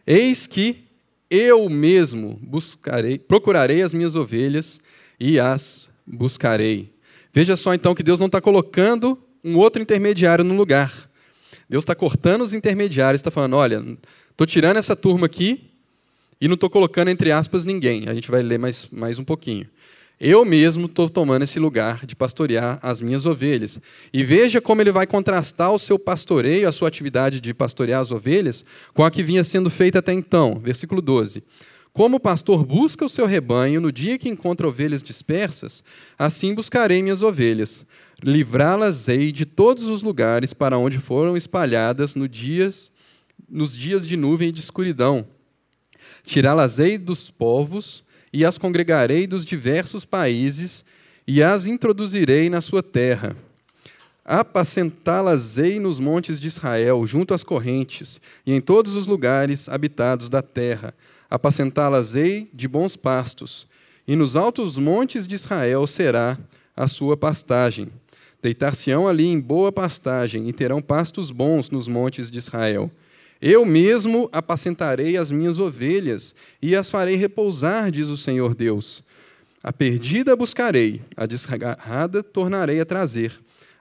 [0.06, 0.84] Eis que
[1.28, 4.80] eu mesmo buscarei, procurarei as minhas ovelhas
[5.20, 6.94] e as buscarei.
[7.32, 11.10] Veja só então que Deus não está colocando um outro intermediário no lugar.
[11.68, 13.84] Deus está cortando os intermediários, está falando: olha,
[14.30, 15.70] estou tirando essa turma aqui
[16.40, 18.08] e não estou colocando entre aspas ninguém.
[18.08, 19.66] A gente vai ler mais, mais um pouquinho.
[20.20, 23.80] Eu mesmo estou tomando esse lugar de pastorear as minhas ovelhas.
[24.12, 28.10] E veja como ele vai contrastar o seu pastoreio, a sua atividade de pastorear as
[28.10, 30.60] ovelhas, com a que vinha sendo feita até então.
[30.60, 31.42] Versículo 12.
[31.92, 35.82] Como o pastor busca o seu rebanho no dia que encontra ovelhas dispersas,
[36.18, 37.84] assim buscarei minhas ovelhas.
[38.22, 42.90] Livrá-las-ei de todos os lugares para onde foram espalhadas no dias,
[43.48, 45.26] nos dias de nuvem e de escuridão.
[46.24, 48.03] Tirá-las-ei dos povos
[48.34, 50.84] e as congregarei dos diversos países
[51.24, 53.36] e as introduzirei na sua terra.
[54.24, 60.42] Apacentá-las-ei nos montes de Israel, junto às correntes, e em todos os lugares habitados da
[60.42, 60.92] terra.
[61.30, 63.68] Apacentá-las-ei de bons pastos,
[64.06, 66.36] e nos altos montes de Israel será
[66.76, 67.88] a sua pastagem.
[68.42, 72.90] Deitar-se-ão ali em boa pastagem, e terão pastos bons nos montes de Israel.
[73.46, 79.02] Eu mesmo apacentarei as minhas ovelhas, e as farei repousar, diz o Senhor Deus.
[79.62, 83.34] A perdida buscarei, a desgarrada tornarei a trazer,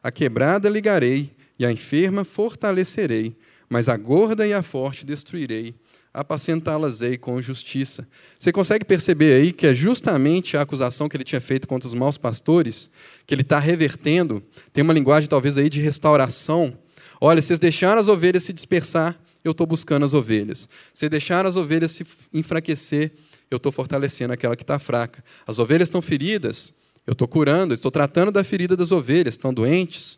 [0.04, 3.38] a quebrada ligarei, e a enferma fortalecerei,
[3.69, 5.73] mas a gorda e a forte destruirei,
[6.13, 8.06] apacentá-las-ei com justiça.
[8.38, 11.93] Você consegue perceber aí que é justamente a acusação que ele tinha feito contra os
[11.93, 12.91] maus pastores,
[13.26, 16.78] que ele está revertendo, tem uma linguagem talvez aí de restauração.
[17.21, 20.69] Olha, vocês deixaram as ovelhas se dispersar, eu estou buscando as ovelhas.
[20.93, 23.12] Vocês deixaram as ovelhas se enfraquecer,
[23.51, 25.23] eu estou fortalecendo aquela que está fraca.
[25.45, 29.34] As ovelhas estão feridas, eu estou curando, estou tratando da ferida das ovelhas.
[29.34, 30.17] Estão doentes,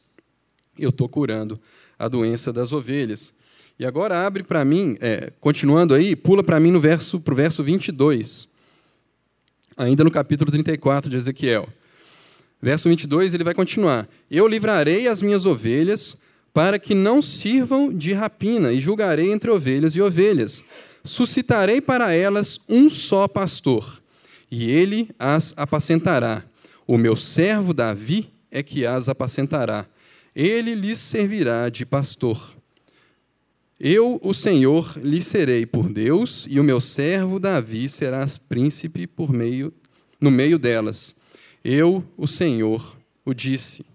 [0.78, 1.60] eu estou curando
[1.98, 3.34] a doença das ovelhas.
[3.78, 7.36] E agora abre para mim, é, continuando aí, pula para mim no verso, para o
[7.36, 8.48] verso 22,
[9.76, 11.68] ainda no capítulo 34 de Ezequiel.
[12.62, 16.18] Verso 22, ele vai continuar: Eu livrarei as minhas ovelhas
[16.56, 20.64] para que não sirvam de rapina, e julgarei entre ovelhas e ovelhas.
[21.04, 24.02] Suscitarei para elas um só pastor,
[24.50, 26.46] e ele as apacentará.
[26.88, 29.86] O meu servo Davi é que as apacentará.
[30.34, 32.56] Ele lhes servirá de pastor.
[33.78, 39.30] Eu, o Senhor, lhe serei por Deus, e o meu servo Davi será príncipe por
[39.30, 39.74] meio
[40.22, 41.18] no meio delas.
[41.62, 43.95] Eu, o Senhor, o disse.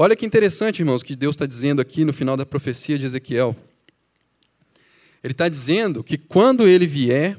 [0.00, 3.56] Olha que interessante, irmãos, que Deus está dizendo aqui no final da profecia de Ezequiel.
[5.24, 7.36] Ele está dizendo que quando ele vier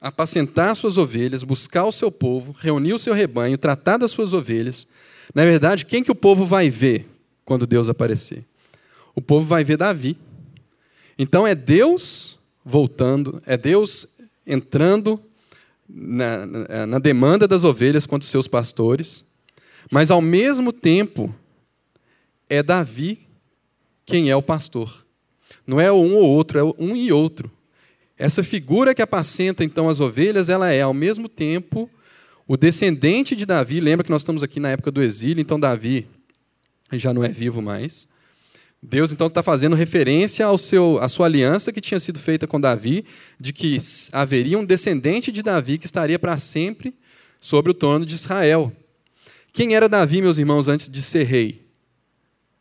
[0.00, 4.88] apacentar suas ovelhas, buscar o seu povo, reunir o seu rebanho, tratar das suas ovelhas,
[5.32, 7.06] na verdade, quem que o povo vai ver
[7.44, 8.44] quando Deus aparecer?
[9.14, 10.18] o povo vai ver Davi.
[11.16, 15.22] Então é Deus voltando, é Deus entrando
[15.88, 19.32] na, na, na demanda das ovelhas os seus pastores,
[19.90, 21.34] mas ao mesmo tempo
[22.48, 23.26] é Davi
[24.06, 25.04] quem é o pastor.
[25.66, 27.50] Não é um ou outro, é um e outro.
[28.16, 31.90] Essa figura que apacenta então as ovelhas, ela é ao mesmo tempo
[32.46, 33.80] o descendente de Davi.
[33.80, 36.06] Lembra que nós estamos aqui na época do exílio, então Davi
[36.92, 38.06] já não é vivo mais.
[38.86, 42.60] Deus então está fazendo referência ao seu, à sua aliança que tinha sido feita com
[42.60, 43.06] Davi,
[43.40, 43.78] de que
[44.12, 46.94] haveria um descendente de Davi que estaria para sempre
[47.40, 48.70] sobre o trono de Israel.
[49.54, 51.64] Quem era Davi, meus irmãos, antes de ser rei?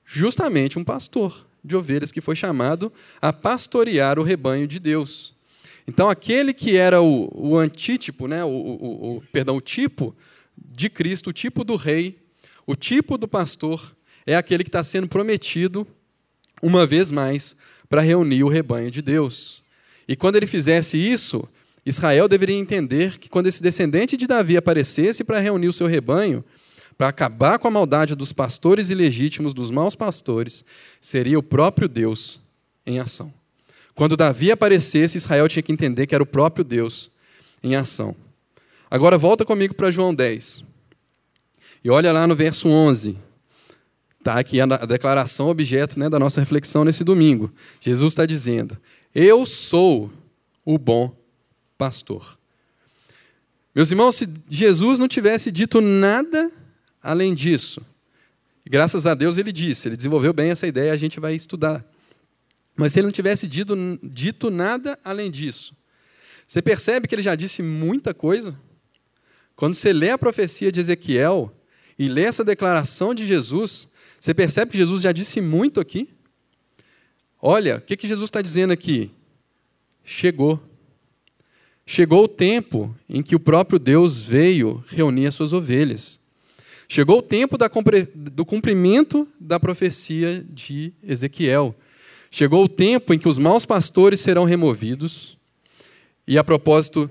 [0.05, 1.47] Justamente um pastor.
[1.65, 5.33] de ovelhas que foi chamado a pastorear o rebanho de Deus.
[5.87, 10.15] Então, aquele que era o, o antítipo, né, o, o, o, perdão, o tipo
[10.55, 12.19] de Cristo, o tipo do rei,
[12.67, 15.87] o tipo do pastor, é aquele que está sendo prometido,
[16.61, 17.55] uma vez mais,
[17.89, 19.63] para reunir o rebanho de Deus.
[20.05, 21.49] E quando ele fizesse isso,
[21.83, 26.43] Israel deveria entender que quando esse descendente de Davi aparecesse para reunir o seu rebanho,
[26.97, 30.63] para acabar com a maldade dos pastores ilegítimos, dos maus pastores,
[31.01, 32.39] seria o próprio Deus
[32.85, 33.33] em ação.
[33.95, 37.11] Quando Davi aparecesse, Israel tinha que entender que era o próprio Deus
[37.63, 38.15] em ação.
[38.89, 40.63] Agora volta comigo para João 10.
[41.83, 43.17] E olha lá no verso 11.
[44.19, 47.51] Está aqui a declaração objeto né, da nossa reflexão nesse domingo.
[47.81, 48.77] Jesus está dizendo:
[49.13, 50.09] Eu sou
[50.63, 51.13] o bom
[51.77, 52.37] pastor.
[53.75, 56.51] Meus irmãos, se Jesus não tivesse dito nada
[57.03, 57.85] além disso,
[58.65, 61.85] graças a Deus ele disse, ele desenvolveu bem essa ideia, a gente vai estudar.
[62.75, 65.75] Mas se ele não tivesse dito, dito nada além disso,
[66.47, 68.57] você percebe que ele já disse muita coisa?
[69.55, 71.53] Quando você lê a profecia de Ezequiel
[71.97, 76.09] e lê essa declaração de Jesus, você percebe que Jesus já disse muito aqui?
[77.41, 79.11] Olha, o que, que Jesus está dizendo aqui?
[80.03, 80.61] Chegou.
[81.85, 86.22] Chegou o tempo em que o próprio Deus veio reunir as suas ovelhas.
[86.87, 87.57] Chegou o tempo
[88.15, 91.75] do cumprimento da profecia de Ezequiel.
[92.29, 95.37] Chegou o tempo em que os maus pastores serão removidos,
[96.27, 97.09] e a propósito,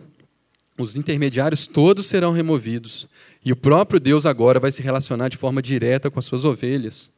[0.79, 3.07] os intermediários todos serão removidos,
[3.45, 7.13] e o próprio Deus agora vai se relacionar de forma direta com as suas ovelhas.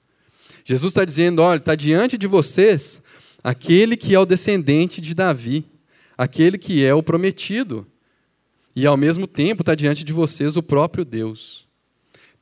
[0.64, 3.02] Jesus está dizendo: olha, está diante de vocês
[3.42, 5.64] aquele que é o descendente de Davi
[6.16, 7.86] aquele que é o prometido.
[8.74, 11.66] E ao mesmo tempo está diante de vocês o próprio Deus.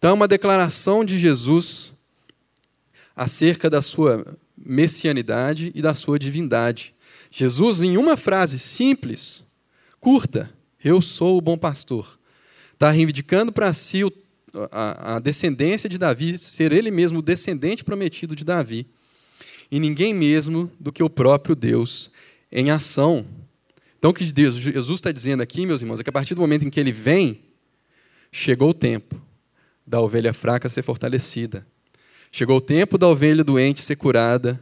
[0.02, 1.92] Então, uma declaração de Jesus
[3.14, 6.92] acerca da sua messianidade e da sua divindade.
[7.30, 9.44] Jesus, em uma frase simples,
[10.00, 12.18] curta, eu sou o bom pastor,
[12.72, 14.12] está reivindicando para si o,
[14.72, 18.88] a, a descendência de Davi, ser ele mesmo o descendente prometido de Davi,
[19.70, 22.10] e ninguém mesmo do que o próprio Deus
[22.50, 23.24] em ação.
[24.00, 26.40] Então, o que Deus, Jesus está dizendo aqui, meus irmãos, é que a partir do
[26.40, 27.38] momento em que ele vem,
[28.32, 29.30] chegou o tempo
[29.92, 31.66] da ovelha fraca ser fortalecida.
[32.33, 34.59] Chegou o tempo da ovelha doente ser curada.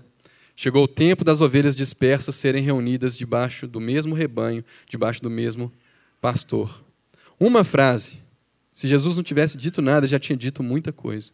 [0.57, 5.73] Chegou o tempo das ovelhas dispersas serem reunidas debaixo do mesmo rebanho, debaixo do mesmo
[6.21, 6.83] pastor.
[7.38, 8.19] Uma frase.
[8.73, 11.31] Se Jesus não tivesse dito nada, já tinha dito muita coisa.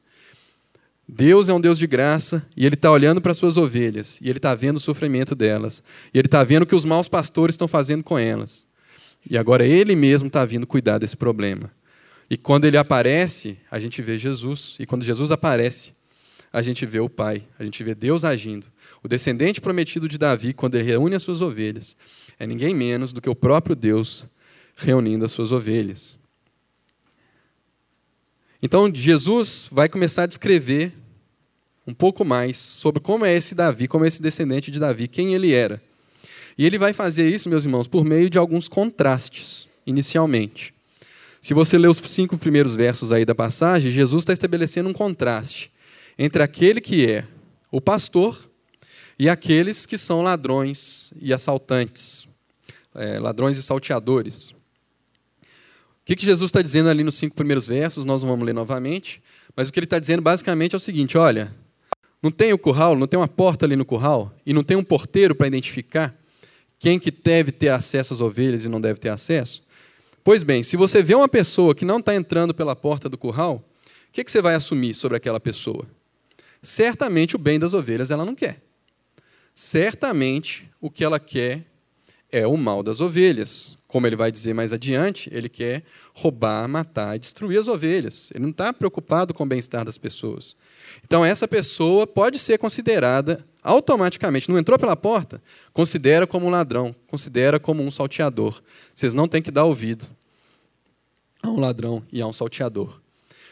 [1.09, 4.29] Deus é um Deus de graça e Ele está olhando para as suas ovelhas e
[4.29, 5.83] Ele está vendo o sofrimento delas
[6.13, 8.67] e Ele está vendo o que os maus pastores estão fazendo com elas.
[9.29, 11.73] E agora Ele mesmo está vindo cuidar desse problema.
[12.29, 14.77] E quando Ele aparece, a gente vê Jesus.
[14.79, 15.95] E quando Jesus aparece,
[16.53, 18.67] a gente vê o Pai, a gente vê Deus agindo.
[19.03, 21.97] O descendente prometido de Davi, quando ele reúne as suas ovelhas,
[22.39, 24.27] é ninguém menos do que o próprio Deus
[24.75, 26.17] reunindo as suas ovelhas.
[28.63, 30.95] Então, Jesus vai começar a descrever
[31.87, 35.35] um pouco mais sobre como é esse Davi, como é esse descendente de Davi, quem
[35.35, 35.81] ele era.
[36.59, 40.73] E ele vai fazer isso, meus irmãos, por meio de alguns contrastes, inicialmente.
[41.47, 45.71] Se você ler os cinco primeiros versos aí da passagem, Jesus está estabelecendo um contraste
[46.19, 47.25] entre aquele que é
[47.71, 48.51] o pastor
[49.17, 52.27] e aqueles que são ladrões e assaltantes,
[52.97, 54.51] é, ladrões e salteadores.
[54.51, 54.57] O
[56.05, 58.05] que, que Jesus está dizendo ali nos cinco primeiros versos?
[58.05, 59.23] Nós não vamos ler novamente,
[59.55, 61.55] mas o que ele está dizendo basicamente é o seguinte: olha,
[62.21, 64.83] não tem o curral, não tem uma porta ali no curral, e não tem um
[64.83, 66.13] porteiro para identificar
[66.77, 69.65] quem que deve ter acesso às ovelhas e não deve ter acesso?
[70.27, 73.65] Pois bem, se você vê uma pessoa que não está entrando pela porta do curral,
[74.09, 75.87] o que, que você vai assumir sobre aquela pessoa?
[76.61, 78.61] Certamente o bem das ovelhas ela não quer.
[79.55, 81.65] Certamente o que ela quer
[82.29, 83.79] é o mal das ovelhas.
[83.87, 88.33] Como ele vai dizer mais adiante, ele quer roubar, matar e destruir as ovelhas.
[88.35, 90.57] Ele não está preocupado com o bem-estar das pessoas.
[91.05, 95.41] Então, essa pessoa pode ser considerada automaticamente, não entrou pela porta,
[95.73, 98.61] considera como um ladrão, considera como um salteador.
[98.93, 100.16] Vocês não têm que dar ouvido
[101.47, 103.01] a um ladrão e a um salteador.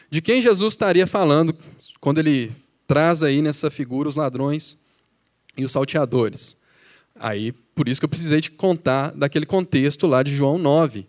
[0.09, 1.55] De quem Jesus estaria falando
[1.99, 2.51] quando ele
[2.87, 4.77] traz aí nessa figura os ladrões
[5.57, 6.57] e os salteadores?
[7.19, 11.07] Aí, por isso que eu precisei te contar daquele contexto lá de João 9.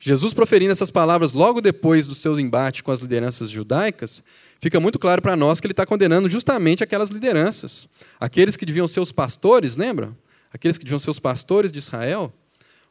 [0.00, 4.22] Jesus proferindo essas palavras logo depois do seu embate com as lideranças judaicas,
[4.60, 7.88] fica muito claro para nós que ele está condenando justamente aquelas lideranças.
[8.20, 10.16] Aqueles que deviam ser os pastores, lembra?
[10.52, 12.32] Aqueles que deviam ser os pastores de Israel.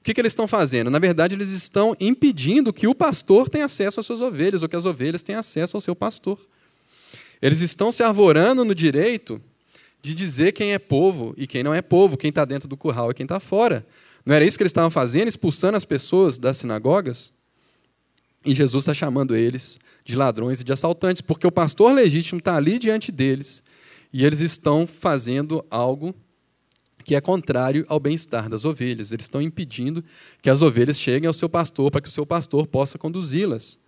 [0.07, 0.89] Que, que eles estão fazendo?
[0.89, 4.75] Na verdade, eles estão impedindo que o pastor tenha acesso às suas ovelhas, ou que
[4.77, 6.39] as ovelhas tenham acesso ao seu pastor.
[7.41, 9.41] Eles estão se arvorando no direito
[10.01, 13.11] de dizer quem é povo e quem não é povo, quem está dentro do curral
[13.11, 13.85] e quem está fora.
[14.25, 17.33] Não era isso que eles estavam fazendo, expulsando as pessoas das sinagogas?
[18.45, 22.55] E Jesus está chamando eles de ladrões e de assaltantes, porque o pastor legítimo está
[22.55, 23.61] ali diante deles
[24.13, 26.15] e eles estão fazendo algo
[27.07, 29.13] que é contrário ao bem-estar das ovelhas.
[29.13, 30.03] Eles estão impedindo
[30.41, 33.79] que as ovelhas cheguem ao seu pastor para que o seu pastor possa conduzi-las.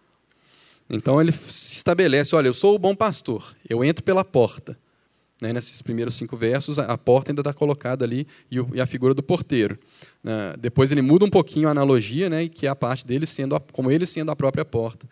[0.89, 4.77] Então ele se estabelece: olha, eu sou o bom pastor, eu entro pela porta.
[5.41, 9.23] Né, nesses primeiros cinco versos, a, porta ainda está colocada ali e, a figura do
[9.23, 9.77] porteiro.
[10.59, 13.59] Depois ele muda um pouquinho a analogia, né, que é a parte dele sendo a,
[13.59, 15.07] como ele sendo a própria porta,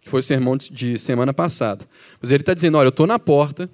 [0.00, 1.84] que foi o sermão de semana passada.
[2.20, 3.70] Mas ele está dizendo: olha, eu estou na porta,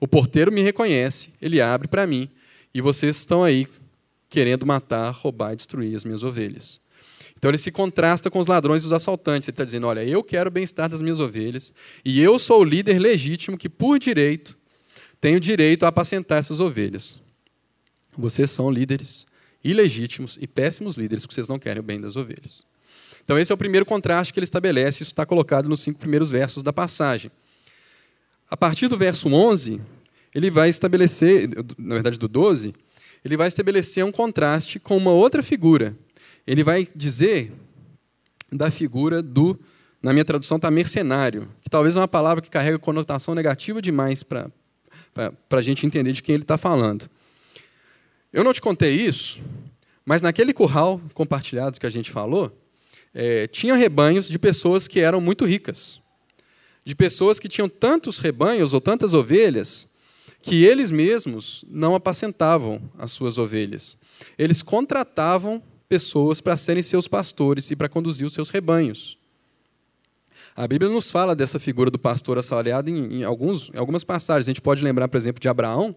[0.00, 2.28] o porteiro me reconhece, ele abre para mim,
[2.74, 3.66] e vocês estão aí
[4.28, 6.80] querendo matar, roubar e destruir as minhas ovelhas.
[7.36, 9.48] Então ele se contrasta com os ladrões e os assaltantes.
[9.48, 11.72] Ele está dizendo: olha, eu quero o bem-estar das minhas ovelhas,
[12.04, 14.56] e eu sou o líder legítimo que, por direito,
[15.20, 17.20] tenho direito a apacentar essas ovelhas.
[18.16, 19.26] Vocês são líderes
[19.64, 22.64] ilegítimos e péssimos líderes, porque vocês não querem o bem das ovelhas.
[23.24, 26.30] Então, esse é o primeiro contraste que ele estabelece, isso está colocado nos cinco primeiros
[26.30, 27.30] versos da passagem.
[28.50, 29.80] A partir do verso 11,
[30.34, 32.74] ele vai estabelecer, na verdade do 12,
[33.24, 35.96] ele vai estabelecer um contraste com uma outra figura.
[36.46, 37.52] Ele vai dizer
[38.50, 39.58] da figura do,
[40.02, 44.22] na minha tradução está mercenário, que talvez é uma palavra que carrega conotação negativa demais
[44.22, 44.50] para
[45.50, 47.08] a gente entender de quem ele está falando.
[48.32, 49.40] Eu não te contei isso,
[50.04, 52.50] mas naquele curral compartilhado que a gente falou,
[53.14, 56.02] é, tinha rebanhos de pessoas que eram muito ricas
[56.84, 59.88] de pessoas que tinham tantos rebanhos ou tantas ovelhas
[60.42, 63.96] que eles mesmos não apacentavam as suas ovelhas.
[64.36, 69.18] Eles contratavam pessoas para serem seus pastores e para conduzir os seus rebanhos.
[70.54, 74.46] A Bíblia nos fala dessa figura do pastor assalariado em, em, alguns, em algumas passagens.
[74.46, 75.94] A gente pode lembrar, por exemplo, de Abraão.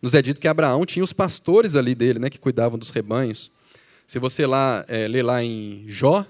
[0.00, 3.50] Nos é dito que Abraão tinha os pastores ali dele, né, que cuidavam dos rebanhos.
[4.06, 6.24] Se você lá é, lá em Jó,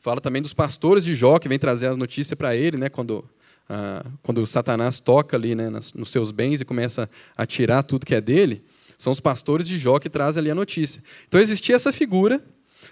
[0.00, 3.24] fala também dos pastores de Jó que vem trazer a notícia para ele, né, quando
[3.68, 8.14] ah, quando Satanás toca ali né, nos seus bens e começa a tirar tudo que
[8.14, 8.64] é dele,
[8.96, 11.02] são os pastores de Jó que trazem ali a notícia.
[11.28, 12.42] Então existia essa figura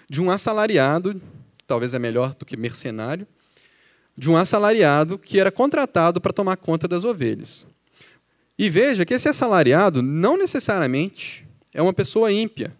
[0.09, 1.19] de um assalariado,
[1.65, 3.25] talvez é melhor do que mercenário,
[4.17, 7.67] de um assalariado que era contratado para tomar conta das ovelhas.
[8.57, 12.73] E veja que esse assalariado não necessariamente é uma pessoa ímpia.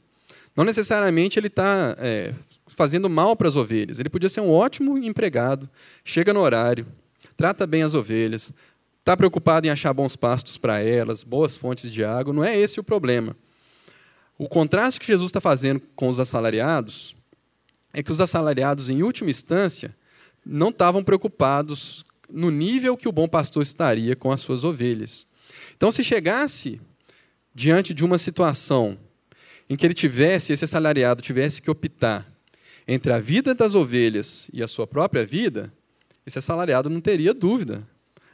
[0.56, 2.34] Não necessariamente ele está é,
[2.68, 4.00] fazendo mal para as ovelhas.
[4.00, 5.70] Ele podia ser um ótimo empregado,
[6.06, 6.88] chega no horário,
[7.38, 8.52] trata bem as ovelhas,
[9.00, 12.34] está preocupado em achar bons pastos para elas, boas fontes de água.
[12.34, 13.36] Não é esse o problema.
[14.38, 17.16] O contraste que Jesus está fazendo com os assalariados
[17.94, 19.96] é que os assalariados, em última instância,
[20.46, 25.28] não estavam preocupados no nível que o bom pastor estaria com as suas ovelhas.
[25.78, 26.82] Então, se chegasse
[27.54, 28.98] diante de uma situação
[29.70, 32.28] em que ele tivesse, esse assalariado tivesse que optar
[32.88, 35.74] entre a vida das ovelhas e a sua própria vida,
[36.26, 37.88] esse assalariado não teria dúvida.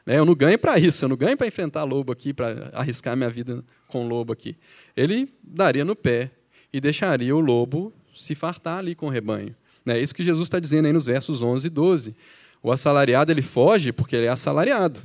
[0.05, 0.17] Né?
[0.17, 3.29] Eu não ganho para isso, eu não ganho para enfrentar lobo aqui, para arriscar minha
[3.29, 4.55] vida com lobo aqui.
[4.95, 6.31] Ele daria no pé
[6.71, 9.55] e deixaria o lobo se fartar ali com o rebanho.
[9.85, 12.15] É isso que Jesus está dizendo aí nos versos 11 e 12.
[12.61, 14.99] O assalariado ele foge porque ele é assalariado.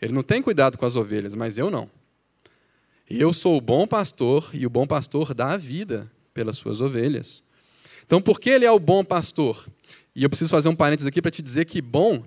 [0.00, 1.88] Ele não tem cuidado com as ovelhas, mas eu não.
[3.08, 7.42] Eu sou o bom pastor e o bom pastor dá a vida pelas suas ovelhas.
[8.06, 9.66] Então, por que ele é o bom pastor?
[10.14, 12.22] E eu preciso fazer um parênteses aqui para te dizer que bom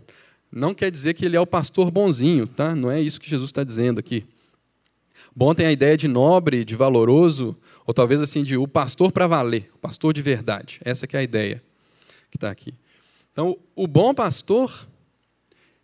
[0.52, 2.76] não quer dizer que ele é o pastor bonzinho, tá?
[2.76, 4.26] Não é isso que Jesus está dizendo aqui.
[5.36, 9.28] Bom tem a ideia de nobre, de valoroso, ou talvez assim de o pastor para
[9.28, 10.80] valer, o pastor de verdade.
[10.84, 11.64] Essa é a ideia
[12.32, 12.74] que está aqui.
[13.32, 14.88] Então, o bom pastor,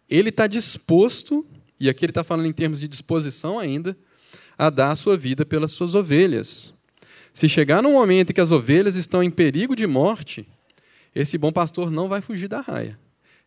[0.10, 1.46] ele está disposto,
[1.80, 3.96] e aqui ele está falando em termos de disposição ainda,
[4.58, 6.74] a dar a sua vida pelas suas ovelhas.
[7.34, 10.48] Se chegar num momento em que as ovelhas estão em perigo de morte,
[11.16, 13.00] esse bom pastor não vai fugir da raia.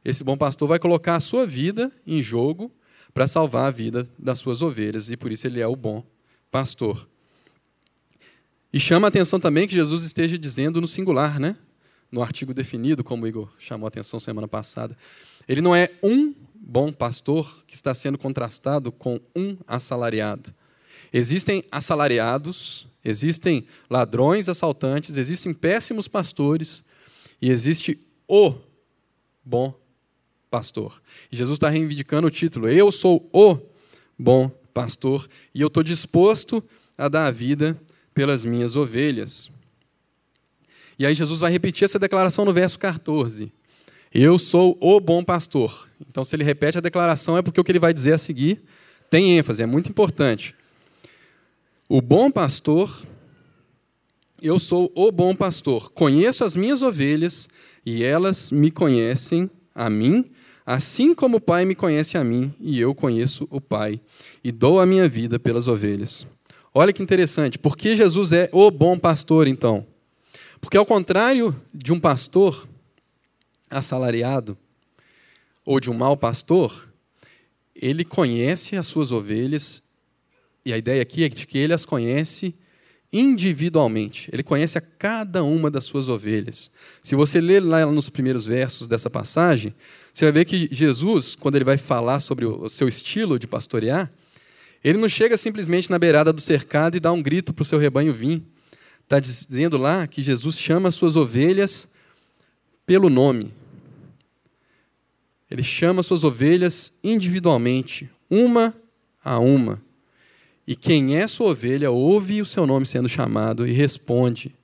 [0.04, 2.70] Esse bom pastor vai colocar a sua vida em jogo
[3.14, 6.04] para salvar a vida das suas ovelhas, e por isso ele é o bom
[6.50, 7.08] pastor.
[8.72, 11.56] E chama a atenção também que Jesus esteja dizendo no singular, né?
[12.10, 14.96] no artigo definido, como o Igor chamou a atenção semana passada.
[15.48, 20.52] Ele não é um bom pastor que está sendo contrastado com um assalariado.
[21.12, 26.84] Existem assalariados, existem ladrões, assaltantes, existem péssimos pastores,
[27.40, 28.54] e existe o
[29.44, 29.78] bom
[30.50, 31.00] pastor.
[31.30, 33.58] E Jesus está reivindicando o título: Eu sou o
[34.18, 36.62] bom pastor e eu estou disposto
[36.96, 37.80] a dar a vida
[38.14, 39.50] pelas minhas ovelhas.
[40.98, 43.52] E aí Jesus vai repetir essa declaração no verso 14.
[44.12, 45.88] Eu sou o bom pastor.
[46.08, 48.62] Então, se ele repete a declaração, é porque o que ele vai dizer a seguir
[49.10, 50.54] tem ênfase, é muito importante.
[51.88, 53.06] O bom pastor,
[54.42, 55.92] eu sou o bom pastor.
[55.92, 57.48] Conheço as minhas ovelhas
[57.84, 60.24] e elas me conhecem a mim,
[60.66, 64.00] assim como o Pai me conhece a mim e eu conheço o Pai
[64.42, 66.26] e dou a minha vida pelas ovelhas.
[66.74, 69.86] Olha que interessante, por que Jesus é o bom pastor então?
[70.60, 72.66] Porque ao contrário de um pastor
[73.70, 74.58] assalariado
[75.64, 76.88] ou de um mau pastor,
[77.76, 79.85] ele conhece as suas ovelhas
[80.66, 82.52] e a ideia aqui é de que ele as conhece
[83.12, 84.28] individualmente.
[84.32, 86.72] Ele conhece a cada uma das suas ovelhas.
[87.00, 89.72] Se você ler lá nos primeiros versos dessa passagem,
[90.12, 94.10] você vai ver que Jesus, quando ele vai falar sobre o seu estilo de pastorear,
[94.82, 97.78] ele não chega simplesmente na beirada do cercado e dá um grito para o seu
[97.78, 98.42] rebanho vir.
[99.04, 101.92] Está dizendo lá que Jesus chama as suas ovelhas
[102.84, 103.54] pelo nome.
[105.48, 108.74] Ele chama as suas ovelhas individualmente, uma
[109.24, 109.85] a uma.
[110.66, 114.54] E quem é sua ovelha ouve o seu nome sendo chamado e responde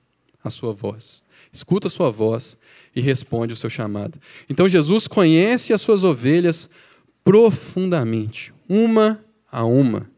[0.43, 1.23] a sua voz.
[1.51, 2.57] Escuta a sua voz
[2.95, 4.19] e responde o seu chamado.
[4.49, 6.69] Então Jesus conhece as suas ovelhas
[7.23, 10.09] profundamente, uma a uma.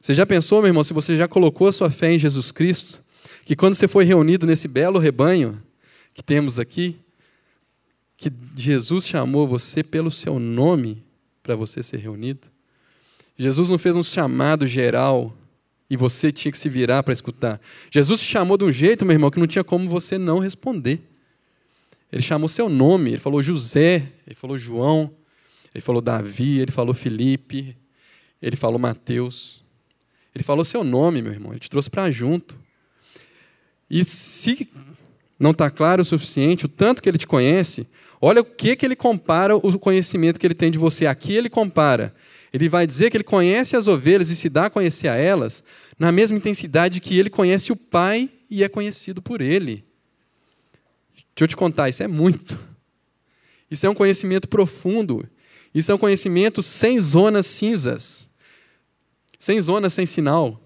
[0.00, 3.00] Você já pensou, meu irmão, se você já colocou a sua fé em Jesus Cristo,
[3.44, 5.60] que quando você foi reunido nesse belo rebanho
[6.14, 6.96] que temos aqui,
[8.16, 11.02] que Jesus chamou você pelo seu nome
[11.42, 12.48] para você ser reunido?
[13.38, 15.32] Jesus não fez um chamado geral
[15.88, 17.60] e você tinha que se virar para escutar.
[17.90, 21.00] Jesus te chamou de um jeito, meu irmão, que não tinha como você não responder.
[22.12, 25.10] Ele chamou seu nome, ele falou José, ele falou João,
[25.74, 27.76] ele falou Davi, ele falou Felipe,
[28.42, 29.62] ele falou Mateus.
[30.34, 32.58] Ele falou seu nome, meu irmão, ele te trouxe para junto.
[33.90, 34.68] E se
[35.38, 37.88] não está claro o suficiente, o tanto que ele te conhece,
[38.20, 41.06] olha o que, que ele compara o conhecimento que ele tem de você.
[41.06, 42.14] Aqui ele compara
[42.52, 45.62] ele vai dizer que ele conhece as ovelhas e se dá a conhecer a elas
[45.98, 49.84] na mesma intensidade que ele conhece o Pai e é conhecido por ele.
[51.14, 52.58] Deixa eu te contar, isso é muito.
[53.70, 55.28] Isso é um conhecimento profundo.
[55.74, 58.28] Isso é um conhecimento sem zonas cinzas,
[59.38, 60.60] sem zonas sem sinal.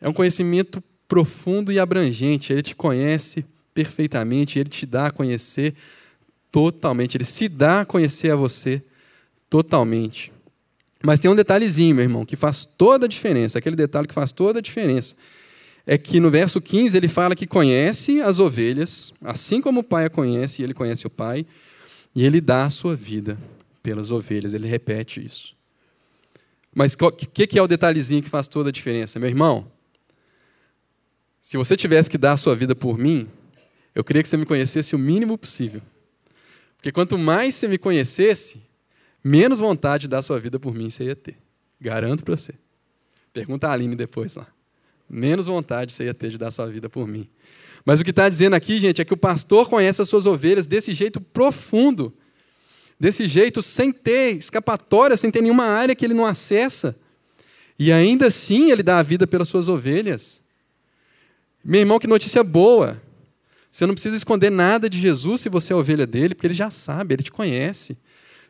[0.00, 2.52] É um conhecimento profundo e abrangente.
[2.52, 3.44] Ele te conhece
[3.74, 5.74] perfeitamente, ele te dá a conhecer
[6.50, 8.82] totalmente, ele se dá a conhecer a você
[9.48, 10.32] totalmente.
[11.02, 13.58] Mas tem um detalhezinho, meu irmão, que faz toda a diferença.
[13.58, 15.16] Aquele detalhe que faz toda a diferença.
[15.84, 20.04] É que no verso 15 ele fala que conhece as ovelhas, assim como o pai
[20.04, 21.44] a conhece e ele conhece o pai,
[22.14, 23.36] e ele dá a sua vida
[23.82, 24.54] pelas ovelhas.
[24.54, 25.56] Ele repete isso.
[26.74, 29.18] Mas o que, que é o detalhezinho que faz toda a diferença?
[29.18, 29.66] Meu irmão,
[31.40, 33.28] se você tivesse que dar a sua vida por mim,
[33.94, 35.82] eu queria que você me conhecesse o mínimo possível.
[36.76, 38.62] Porque quanto mais você me conhecesse,
[39.22, 41.36] menos vontade de dar sua vida por mim você ia ter.
[41.80, 42.54] Garanto para você.
[43.32, 44.46] Pergunta a Aline depois lá.
[45.08, 47.28] Menos vontade você ia ter de dar sua vida por mim.
[47.84, 50.66] Mas o que está dizendo aqui, gente, é que o pastor conhece as suas ovelhas
[50.66, 52.14] desse jeito profundo,
[52.98, 56.96] desse jeito sem ter escapatória, sem ter nenhuma área que ele não acessa.
[57.78, 60.40] E ainda assim ele dá a vida pelas suas ovelhas.
[61.64, 63.00] Meu irmão, que notícia boa.
[63.70, 66.70] Você não precisa esconder nada de Jesus se você é ovelha dele, porque ele já
[66.70, 67.96] sabe, ele te conhece.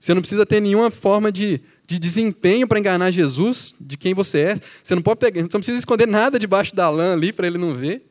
[0.03, 4.41] Você não precisa ter nenhuma forma de, de desempenho para enganar Jesus de quem você
[4.41, 4.61] é.
[4.83, 7.57] Você não pode pegar, você não precisa esconder nada debaixo da lã ali para ele
[7.57, 8.03] não ver.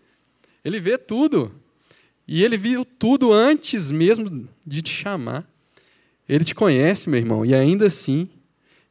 [0.64, 1.52] Ele vê tudo.
[2.26, 5.46] E ele viu tudo antes mesmo de te chamar.
[6.30, 8.30] Ele te conhece, meu irmão, e ainda assim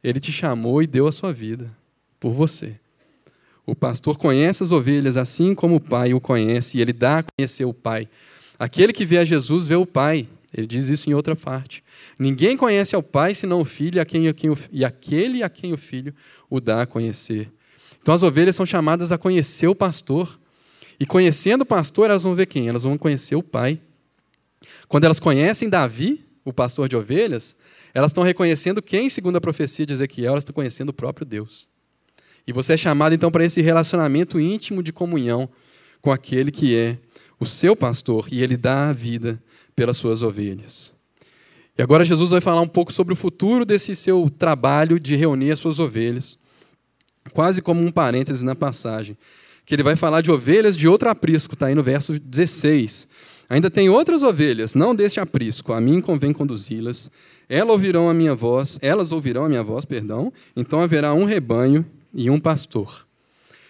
[0.03, 1.75] ele te chamou e deu a sua vida
[2.19, 2.79] por você.
[3.65, 7.23] O pastor conhece as ovelhas assim como o pai o conhece, e ele dá a
[7.23, 8.07] conhecer o pai.
[8.59, 10.27] Aquele que vê a Jesus vê o pai.
[10.53, 11.83] Ele diz isso em outra parte.
[12.19, 15.49] Ninguém conhece ao Pai senão o Filho a quem, a quem o, e aquele a
[15.49, 16.13] quem o Filho
[16.49, 17.49] o dá a conhecer.
[18.01, 20.39] Então as ovelhas são chamadas a conhecer o pastor.
[20.99, 22.67] E conhecendo o pastor, elas vão ver quem?
[22.67, 23.79] Elas vão conhecer o Pai.
[24.87, 27.55] Quando elas conhecem Davi, o pastor de ovelhas,
[27.93, 31.67] elas estão reconhecendo quem, segundo a profecia de Ezequiel, elas estão conhecendo o próprio Deus.
[32.45, 35.47] E você é chamado então para esse relacionamento íntimo de comunhão
[36.01, 36.97] com aquele que é
[37.39, 39.41] o seu pastor e ele dá a vida
[39.81, 40.93] pelas suas ovelhas.
[41.75, 45.49] E agora Jesus vai falar um pouco sobre o futuro desse seu trabalho de reunir
[45.49, 46.37] as suas ovelhas,
[47.33, 49.17] quase como um parêntese na passagem,
[49.65, 53.07] que ele vai falar de ovelhas de outro aprisco, está aí no verso 16.
[53.49, 57.09] Ainda tem outras ovelhas, não deste aprisco, a mim convém conduzi-las.
[57.49, 60.31] Elas ouvirão a minha voz, elas ouvirão a minha voz, perdão.
[60.55, 63.03] Então haverá um rebanho e um pastor.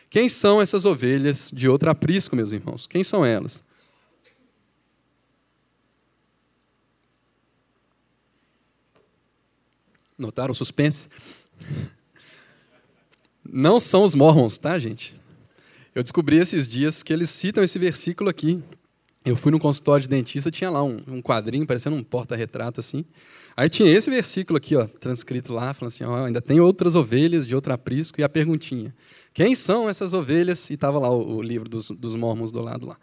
[0.09, 2.85] Quem são essas ovelhas de outro aprisco, meus irmãos?
[2.85, 3.63] Quem são elas?
[10.21, 11.07] Notaram o suspense?
[13.43, 15.19] Não são os mormons, tá, gente?
[15.95, 18.61] Eu descobri esses dias que eles citam esse versículo aqui.
[19.25, 23.03] Eu fui no consultório de dentista, tinha lá um, um quadrinho, parecendo um porta-retrato assim.
[23.57, 27.45] Aí tinha esse versículo aqui, ó, transcrito lá, falando assim: ó, ainda tem outras ovelhas
[27.45, 28.93] de outro aprisco, e a perguntinha:
[29.33, 30.69] quem são essas ovelhas?
[30.69, 32.97] E estava lá o, o, livro dos, dos mormons do lado lá.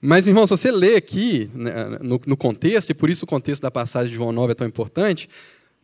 [0.00, 3.62] Mas, irmão, se você lê aqui né, no, no, contexto, e por isso o contexto
[3.62, 5.28] da passagem de João 9 é tão importante,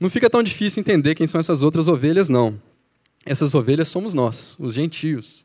[0.00, 2.60] não fica tão difícil entender quem são essas outras ovelhas, não.
[3.26, 5.44] Essas ovelhas somos nós, os gentios.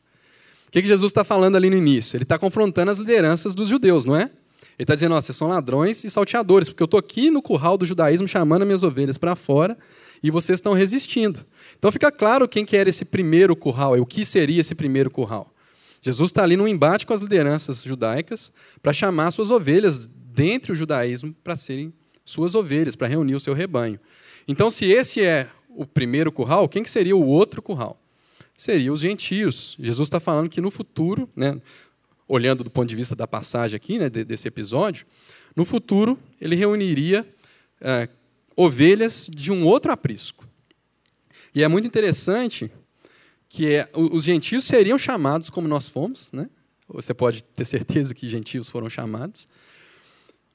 [0.67, 2.15] O que, Jesus está falando ali no início?
[2.15, 4.23] Ele está confrontando as lideranças dos judeus, não é?
[4.23, 4.31] Ele
[4.79, 8.27] está dizendo: vocês são ladrões e salteadores, porque eu estou aqui no curral do judaísmo
[8.27, 9.77] chamando as minhas ovelhas para fora
[10.23, 11.45] e vocês estão resistindo.
[11.77, 15.11] Então fica claro quem que era esse primeiro curral, e o que seria esse primeiro
[15.11, 15.53] curral.
[16.01, 18.51] Jesus está ali no embate com as lideranças judaicas
[18.81, 21.93] para chamar suas ovelhas dentre o judaísmo para serem
[22.23, 23.99] suas ovelhas, para reunir o seu rebanho.
[24.47, 27.99] Então, se esse é o primeiro curral, quem que seria o outro curral?
[28.57, 29.75] Seria os gentios.
[29.79, 31.59] Jesus está falando que no futuro, né,
[32.27, 35.05] olhando do ponto de vista da passagem aqui, né, desse episódio,
[35.55, 37.27] no futuro ele reuniria
[37.81, 38.07] é,
[38.55, 40.47] ovelhas de um outro aprisco.
[41.53, 42.71] E é muito interessante
[43.49, 46.49] que é, os gentios seriam chamados como nós fomos, né?
[46.87, 49.47] Você pode ter certeza que gentios foram chamados.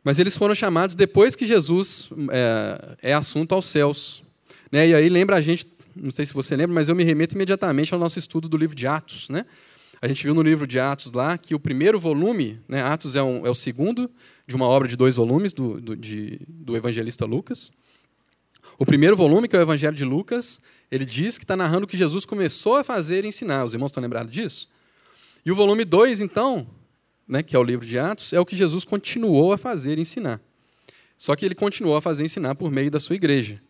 [0.03, 4.23] Mas eles foram chamados depois que Jesus é, é assunto aos céus.
[4.73, 4.89] Né?
[4.89, 7.93] E aí lembra a gente, não sei se você lembra, mas eu me remeto imediatamente
[7.93, 9.29] ao nosso estudo do livro de Atos.
[9.29, 9.45] Né?
[10.01, 13.23] A gente viu no livro de Atos lá que o primeiro volume, né, Atos é,
[13.23, 14.11] um, é, o segundo
[14.47, 17.73] de uma obra de dois volumes do, do, de, do evangelista Lucas.
[18.79, 21.87] O primeiro volume, que é o Evangelho de Lucas, ele diz que está narrando o
[21.87, 23.65] que Jesus começou a fazer e ensinar.
[23.65, 24.69] Os irmãos estão lembrados disso?
[25.45, 26.67] E o volume 2, então,
[27.31, 30.01] né, que é o livro de Atos, é o que Jesus continuou a fazer e
[30.03, 30.41] ensinar.
[31.17, 33.63] Só que ele continuou a fazer ensinar por meio da sua igreja.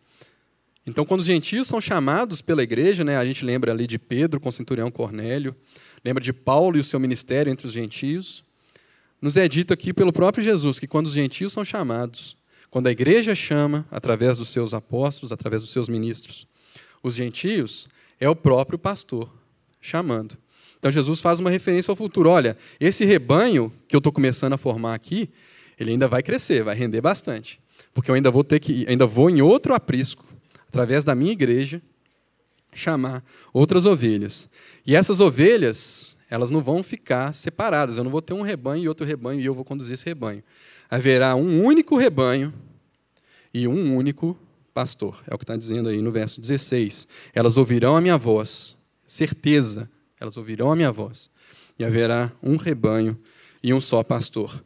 [0.85, 4.39] Então, quando os gentios são chamados pela igreja, né, a gente lembra ali de Pedro
[4.39, 5.55] com o centurião Cornélio,
[6.03, 8.43] lembra de Paulo e o seu ministério entre os gentios.
[9.21, 12.35] Nos é dito aqui pelo próprio Jesus que quando os gentios são chamados,
[12.71, 16.47] quando a igreja chama, através dos seus apóstolos, através dos seus ministros,
[17.03, 17.87] os gentios,
[18.19, 19.29] é o próprio pastor
[19.79, 20.35] chamando.
[20.81, 22.29] Então Jesus faz uma referência ao futuro.
[22.29, 25.29] Olha, esse rebanho que eu estou começando a formar aqui,
[25.79, 27.61] ele ainda vai crescer, vai render bastante.
[27.93, 30.25] Porque eu ainda vou ter que, ainda vou em outro aprisco,
[30.67, 31.81] através da minha igreja,
[32.73, 33.23] chamar
[33.53, 34.49] outras ovelhas.
[34.85, 37.97] E essas ovelhas, elas não vão ficar separadas.
[37.97, 40.43] Eu não vou ter um rebanho e outro rebanho e eu vou conduzir esse rebanho
[40.91, 42.53] haverá um único rebanho
[43.53, 44.37] e um único
[44.73, 45.23] pastor.
[45.25, 47.07] É o que está dizendo aí no verso 16.
[47.33, 48.75] Elas ouvirão a minha voz,
[49.07, 49.89] certeza,
[50.21, 51.29] elas ouvirão a minha voz,
[51.79, 53.17] e haverá um rebanho
[53.63, 54.63] e um só pastor.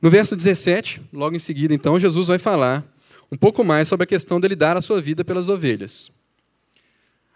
[0.00, 2.82] No verso 17, logo em seguida, então, Jesus vai falar
[3.30, 6.10] um pouco mais sobre a questão dele dar a sua vida pelas ovelhas.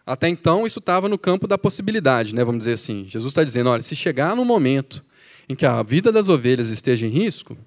[0.07, 2.43] Até então, isso estava no campo da possibilidade, né?
[2.43, 3.07] vamos dizer assim.
[3.09, 5.05] Jesus está dizendo: olha, se chegar no momento
[5.49, 7.59] em que a vida das ovelhas esteja em risco,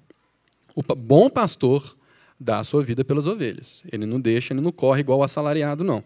[0.74, 1.96] o bom pastor
[2.38, 3.84] dá a sua vida pelas ovelhas.
[3.92, 6.02] Ele não deixa, ele não corre igual o assalariado, não.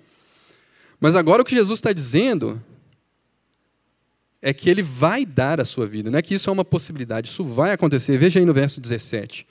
[1.01, 2.63] Mas agora o que Jesus está dizendo
[4.41, 7.29] é que ele vai dar a sua vida, não é que isso é uma possibilidade,
[7.29, 8.19] isso vai acontecer.
[8.19, 9.47] Veja aí no verso 17.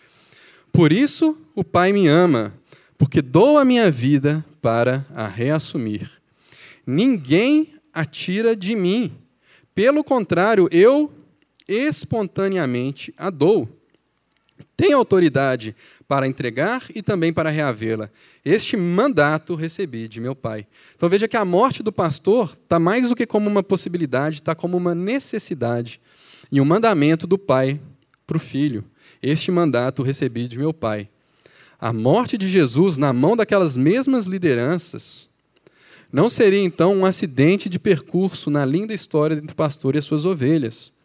[0.71, 2.53] Por isso o Pai me ama,
[2.97, 6.09] porque dou a minha vida para a reassumir.
[6.86, 9.11] Ninguém a tira de mim.
[9.73, 11.11] Pelo contrário, eu
[11.67, 13.67] espontaneamente a dou
[14.77, 15.75] tem autoridade
[16.08, 18.10] para entregar e também para reavê-la.
[18.43, 20.68] Este mandato recebi de meu pai.
[20.95, 24.53] Então veja que a morte do pastor está mais do que como uma possibilidade, está
[24.53, 25.99] como uma necessidade
[26.51, 27.80] e um mandamento do pai
[28.26, 28.84] para o filho.
[29.22, 31.10] Este mandato recebi de meu pai.
[31.80, 35.28] A morte de Jesus na mão daquelas mesmas lideranças
[36.12, 40.06] não seria então um acidente de percurso na linda história entre o pastor e as
[40.06, 40.95] suas ovelhas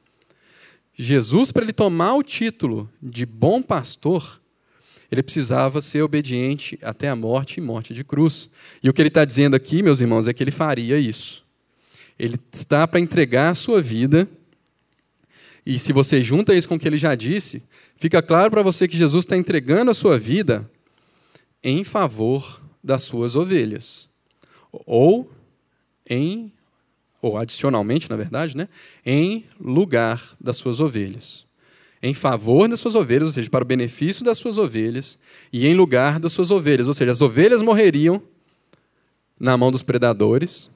[1.02, 4.39] Jesus, para ele tomar o título de bom pastor,
[5.10, 8.50] ele precisava ser obediente até a morte e morte de cruz.
[8.82, 11.44] E o que ele está dizendo aqui, meus irmãos, é que ele faria isso.
[12.18, 14.28] Ele está para entregar a sua vida.
[15.66, 17.64] E se você junta isso com o que ele já disse,
[17.96, 20.70] fica claro para você que Jesus está entregando a sua vida
[21.62, 24.08] em favor das suas ovelhas.
[24.86, 25.30] Ou
[26.08, 26.52] em
[27.22, 28.66] ou adicionalmente, na verdade, né,
[29.04, 31.49] em lugar das suas ovelhas.
[32.02, 35.18] Em favor das suas ovelhas, ou seja, para o benefício das suas ovelhas,
[35.52, 36.88] e em lugar das suas ovelhas.
[36.88, 38.22] Ou seja, as ovelhas morreriam
[39.38, 40.70] na mão dos predadores,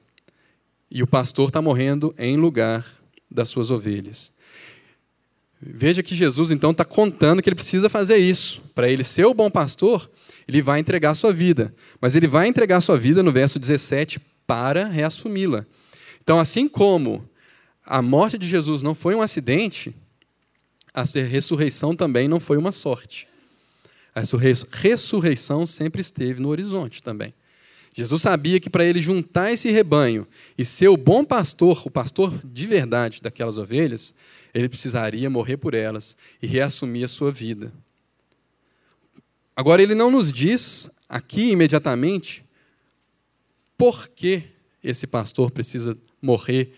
[0.89, 2.85] e o pastor está morrendo em lugar
[3.29, 4.33] das suas ovelhas.
[5.59, 8.61] Veja que Jesus então está contando que ele precisa fazer isso.
[8.75, 10.09] Para ele ser o bom pastor,
[10.47, 11.73] ele vai entregar a sua vida.
[11.99, 15.65] Mas ele vai entregar a sua vida, no verso 17, para reassumi-la.
[16.21, 17.27] Então, assim como
[17.85, 19.93] a morte de Jesus não foi um acidente,
[20.95, 23.27] a ressurreição também não foi uma sorte.
[24.15, 24.21] A
[24.71, 27.33] ressurreição sempre esteve no horizonte também.
[27.93, 30.25] Jesus sabia que para ele juntar esse rebanho
[30.57, 34.13] e ser o bom pastor, o pastor de verdade daquelas ovelhas,
[34.53, 37.73] ele precisaria morrer por elas e reassumir a sua vida.
[39.53, 42.43] Agora, ele não nos diz aqui imediatamente
[43.77, 44.43] por que
[44.83, 46.73] esse pastor precisa morrer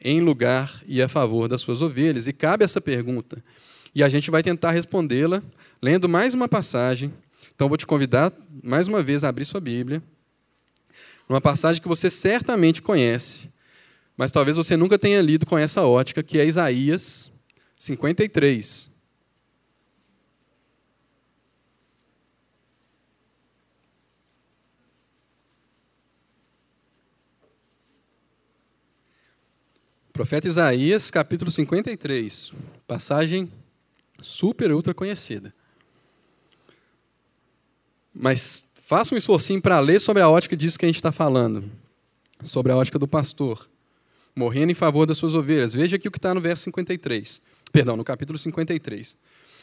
[0.00, 2.26] em lugar e a favor das suas ovelhas.
[2.26, 3.42] E cabe essa pergunta.
[3.94, 5.42] E a gente vai tentar respondê-la
[5.82, 7.12] lendo mais uma passagem.
[7.54, 8.32] Então, vou te convidar
[8.62, 10.02] mais uma vez a abrir sua Bíblia.
[11.28, 13.50] Uma passagem que você certamente conhece,
[14.16, 17.30] mas talvez você nunca tenha lido com essa ótica, que é Isaías
[17.76, 18.90] 53.
[30.18, 32.52] Profeta Isaías, capítulo 53,
[32.88, 33.48] passagem
[34.20, 35.54] super ultra conhecida.
[38.12, 41.70] Mas faça um esforcinho para ler sobre a ótica disso que a gente está falando,
[42.42, 43.68] sobre a ótica do pastor,
[44.34, 45.72] morrendo em favor das suas ovelhas.
[45.72, 47.40] Veja aqui o que está no verso 53,
[47.70, 49.14] perdão, no capítulo 53.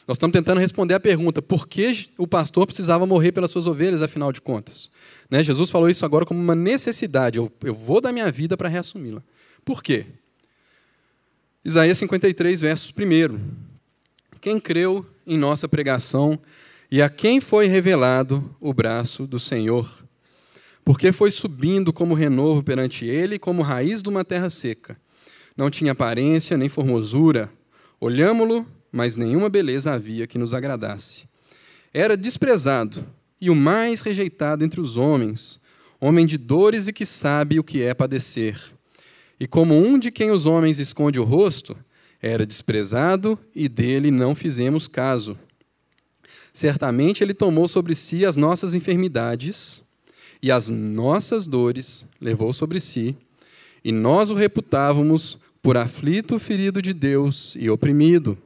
[0.08, 4.02] Nós estamos tentando responder a pergunta: por que o pastor precisava morrer pelas suas ovelhas,
[4.02, 4.90] afinal de contas?
[5.30, 5.44] Né?
[5.44, 7.40] Jesus falou isso agora como uma necessidade.
[7.40, 9.22] Eu, eu vou dar minha vida para reassumi-la.
[9.66, 10.06] Por quê?
[11.68, 13.40] Isaías 53, versos 1.
[14.40, 16.38] Quem creu em nossa pregação
[16.92, 20.06] e a quem foi revelado o braço do Senhor?
[20.84, 24.96] Porque foi subindo como renovo perante ele, como raiz de uma terra seca.
[25.58, 27.52] Não tinha aparência nem formosura.
[28.00, 31.28] Olhámo-lo, mas nenhuma beleza havia que nos agradasse.
[31.92, 33.04] Era desprezado
[33.42, 35.60] e o mais rejeitado entre os homens,
[36.00, 38.75] homem de dores e que sabe o que é padecer
[39.40, 41.78] e como um de quem os homens esconde o rosto,
[42.22, 45.38] era desprezado e dele não fizemos caso.
[46.54, 49.84] Certamente ele tomou sobre si as nossas enfermidades
[50.42, 53.16] e as nossas dores levou sobre si,
[53.84, 58.38] e nós o reputávamos por aflito, ferido de Deus e oprimido.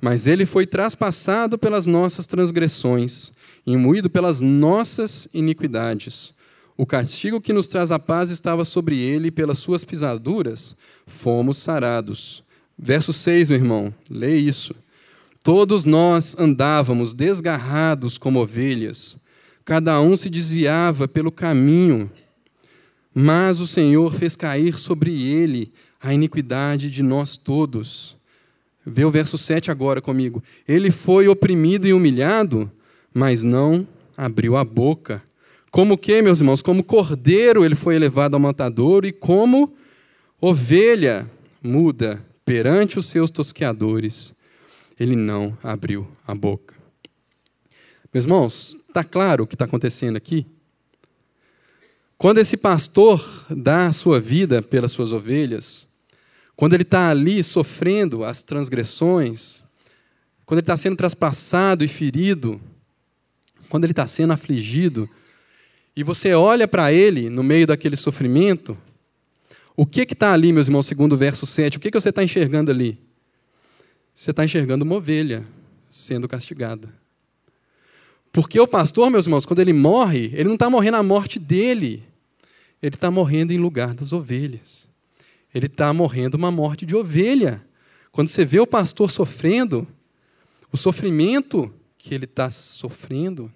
[0.00, 3.32] Mas ele foi traspassado pelas nossas transgressões,
[3.66, 6.32] e moído pelas nossas iniquidades.
[6.76, 11.58] O castigo que nos traz a paz estava sobre ele, e pelas suas pisaduras fomos
[11.58, 12.42] sarados.
[12.78, 14.74] Verso 6, meu irmão, lê isso.
[15.42, 19.16] Todos nós andávamos desgarrados como ovelhas,
[19.64, 22.10] cada um se desviava pelo caminho,
[23.14, 28.16] mas o Senhor fez cair sobre ele a iniquidade de nós todos.
[28.84, 30.42] Vê o verso 7 agora comigo.
[30.68, 32.70] Ele foi oprimido e humilhado,
[33.12, 35.22] mas não abriu a boca.
[35.76, 36.62] Como que, meus irmãos?
[36.62, 39.74] Como cordeiro ele foi elevado ao matadouro e como
[40.40, 41.30] ovelha
[41.62, 44.32] muda perante os seus tosqueadores,
[44.98, 46.74] ele não abriu a boca.
[48.10, 50.46] Meus irmãos, está claro o que está acontecendo aqui?
[52.16, 55.86] Quando esse pastor dá a sua vida pelas suas ovelhas,
[56.56, 59.60] quando ele está ali sofrendo as transgressões,
[60.46, 62.58] quando ele está sendo traspassado e ferido,
[63.68, 65.06] quando ele está sendo afligido,
[65.96, 68.76] e você olha para ele no meio daquele sofrimento,
[69.74, 71.78] o que está ali, meus irmãos, segundo o verso 7?
[71.78, 72.98] O que, que você está enxergando ali?
[74.14, 75.46] Você está enxergando uma ovelha
[75.90, 76.94] sendo castigada.
[78.30, 82.02] Porque o pastor, meus irmãos, quando ele morre, ele não está morrendo a morte dele,
[82.82, 84.86] ele está morrendo em lugar das ovelhas.
[85.54, 87.64] Ele está morrendo uma morte de ovelha.
[88.12, 89.88] Quando você vê o pastor sofrendo,
[90.70, 93.50] o sofrimento que ele está sofrendo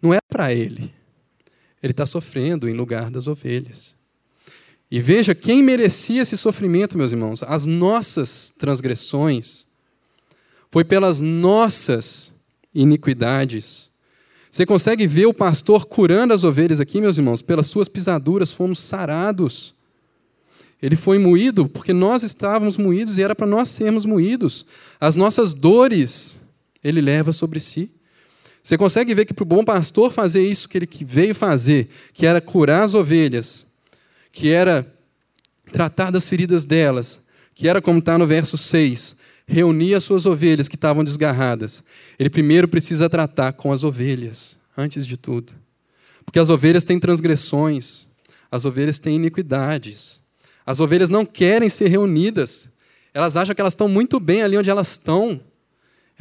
[0.00, 0.92] não é para ele,
[1.82, 3.96] ele está sofrendo em lugar das ovelhas.
[4.90, 9.66] E veja quem merecia esse sofrimento, meus irmãos: as nossas transgressões.
[10.70, 12.32] Foi pelas nossas
[12.74, 13.90] iniquidades.
[14.50, 17.40] Você consegue ver o pastor curando as ovelhas aqui, meus irmãos?
[17.40, 19.74] Pelas suas pisaduras fomos sarados.
[20.80, 24.66] Ele foi moído porque nós estávamos moídos e era para nós sermos moídos.
[25.00, 26.40] As nossas dores
[26.82, 27.90] ele leva sobre si.
[28.62, 32.24] Você consegue ver que para o bom pastor fazer isso que ele veio fazer, que
[32.24, 33.66] era curar as ovelhas,
[34.30, 34.86] que era
[35.72, 37.20] tratar das feridas delas,
[37.54, 41.82] que era como está no verso 6, reunir as suas ovelhas que estavam desgarradas.
[42.18, 45.52] Ele primeiro precisa tratar com as ovelhas, antes de tudo.
[46.24, 48.06] Porque as ovelhas têm transgressões,
[48.50, 50.20] as ovelhas têm iniquidades.
[50.64, 52.68] As ovelhas não querem ser reunidas.
[53.12, 55.40] Elas acham que elas estão muito bem ali onde elas estão.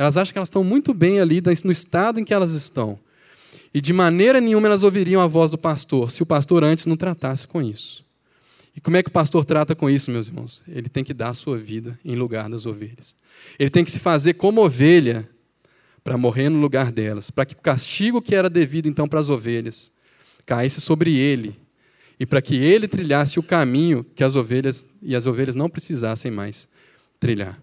[0.01, 2.97] Elas acham que elas estão muito bem ali no estado em que elas estão.
[3.71, 6.97] E de maneira nenhuma elas ouviriam a voz do pastor se o pastor antes não
[6.97, 8.03] tratasse com isso.
[8.75, 10.63] E como é que o pastor trata com isso, meus irmãos?
[10.67, 13.13] Ele tem que dar a sua vida em lugar das ovelhas.
[13.59, 15.29] Ele tem que se fazer como ovelha
[16.03, 19.29] para morrer no lugar delas, para que o castigo que era devido então para as
[19.29, 19.91] ovelhas
[20.47, 21.55] caísse sobre ele
[22.19, 26.31] e para que ele trilhasse o caminho que as ovelhas e as ovelhas não precisassem
[26.31, 26.67] mais
[27.19, 27.61] trilhar.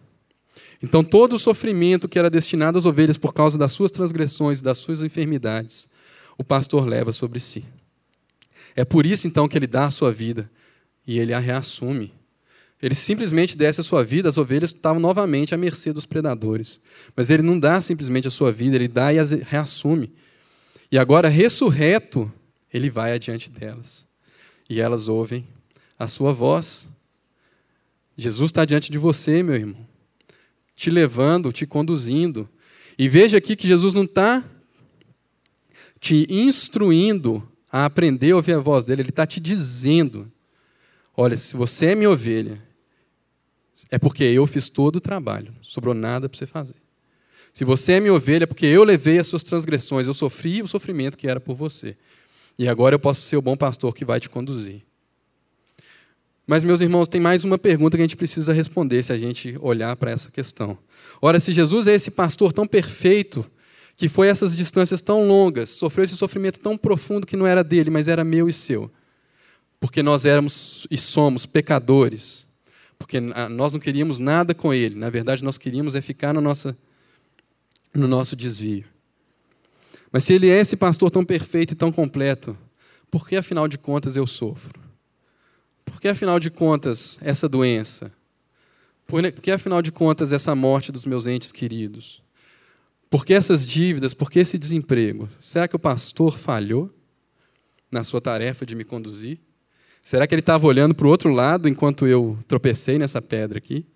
[0.83, 4.79] Então todo o sofrimento que era destinado às ovelhas por causa das suas transgressões, das
[4.79, 5.91] suas enfermidades,
[6.37, 7.65] o pastor leva sobre si.
[8.77, 10.49] É por isso então que ele dá a sua vida
[11.07, 12.13] e ele a reassume.
[12.81, 16.79] Ele simplesmente desce a sua vida, as ovelhas estavam novamente à mercê dos predadores.
[17.17, 20.13] Mas ele não dá simplesmente a sua vida, ele dá e as reassume.
[20.93, 22.33] E agora, ressurreto,
[22.73, 24.07] ele vai adiante delas.
[24.71, 25.45] E elas ouvem
[25.99, 26.89] a sua voz.
[28.17, 29.88] Jesus está diante de você, meu irmão,
[30.79, 32.49] te levando, te conduzindo.
[32.97, 34.45] E veja aqui que Jesus não está
[35.99, 40.31] te instruindo a aprender a ouvir a voz dele, ele está te dizendo
[41.17, 42.63] Olha, se você é minha ovelha,
[43.91, 46.77] é porque eu fiz todo o trabalho, não sobrou nada para você fazer.
[47.53, 50.69] Se você é minha ovelha, é porque eu levei as suas transgressões, eu sofri o
[50.69, 51.97] sofrimento que era por você.
[52.57, 54.83] E agora eu posso ser o bom pastor que vai te conduzir.
[56.49, 59.57] Mas, meus irmãos, tem mais uma pergunta que a gente precisa responder se a gente
[59.61, 60.77] olhar para essa questão.
[61.23, 63.49] Ora, se Jesus é esse pastor tão perfeito,
[63.97, 67.91] que foi essas distâncias tão longas, sofreu esse sofrimento tão profundo que não era dele,
[67.91, 68.91] mas era meu e seu
[69.81, 72.47] porque nós éramos e somos pecadores,
[72.99, 76.77] porque nós não queríamos nada com Ele, na verdade nós queríamos é ficar no, nossa,
[77.95, 78.85] no nosso desvio.
[80.11, 82.57] Mas se Ele é esse pastor tão perfeito e tão completo,
[83.11, 84.88] por que afinal de contas eu sofro?
[85.91, 88.13] Por que afinal de contas essa doença?
[89.07, 92.23] Por que afinal de contas essa morte dos meus entes queridos?
[93.11, 94.13] Por que essas dívidas?
[94.13, 95.29] Por que esse desemprego?
[95.41, 96.93] Será que o pastor falhou
[97.91, 99.39] na sua tarefa de me conduzir?
[100.03, 103.87] Será que ele estava olhando para o outro lado enquanto eu tropecei nessa pedra aqui?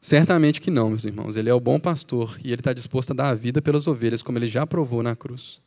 [0.00, 1.36] Certamente que não, meus irmãos.
[1.36, 4.22] Ele é o bom pastor e ele está disposto a dar a vida pelas ovelhas,
[4.22, 5.60] como ele já provou na cruz.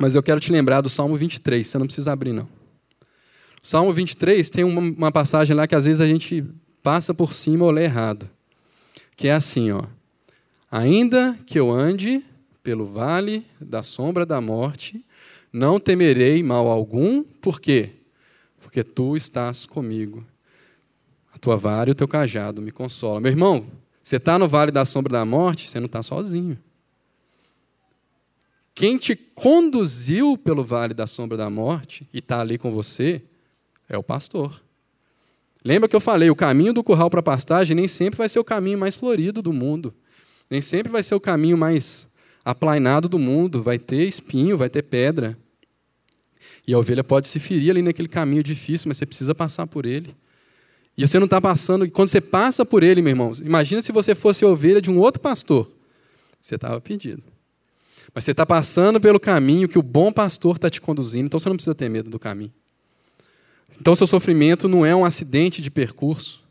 [0.00, 2.57] Mas eu quero te lembrar do Salmo 23, você não precisa abrir, não.
[3.68, 6.42] Salmo 23 tem uma, uma passagem lá que às vezes a gente
[6.82, 8.26] passa por cima ou lê errado.
[9.14, 9.82] Que é assim, ó.
[10.70, 12.24] Ainda que eu ande
[12.62, 15.04] pelo vale da sombra da morte,
[15.52, 17.90] não temerei mal algum, por quê?
[18.58, 20.24] Porque tu estás comigo.
[21.34, 23.20] A tua vara e o teu cajado me consolam.
[23.20, 23.66] Meu irmão,
[24.02, 26.56] você está no vale da sombra da morte, você não está sozinho.
[28.74, 33.22] Quem te conduziu pelo vale da sombra da morte e está ali com você
[33.88, 34.60] é o pastor.
[35.64, 38.38] Lembra que eu falei, o caminho do curral para a pastagem nem sempre vai ser
[38.38, 39.94] o caminho mais florido do mundo.
[40.48, 42.08] Nem sempre vai ser o caminho mais
[42.44, 45.36] aplainado do mundo, vai ter espinho, vai ter pedra.
[46.66, 49.84] E a ovelha pode se ferir ali naquele caminho difícil, mas você precisa passar por
[49.84, 50.14] ele.
[50.96, 53.92] E você não está passando, e quando você passa por ele, meu irmão, imagina se
[53.92, 55.70] você fosse ovelha de um outro pastor.
[56.40, 57.22] Você estava pedido.
[58.14, 61.48] Mas você está passando pelo caminho que o bom pastor está te conduzindo, então você
[61.48, 62.52] não precisa ter medo do caminho.
[63.80, 66.42] Então seu sofrimento não é um acidente de percurso.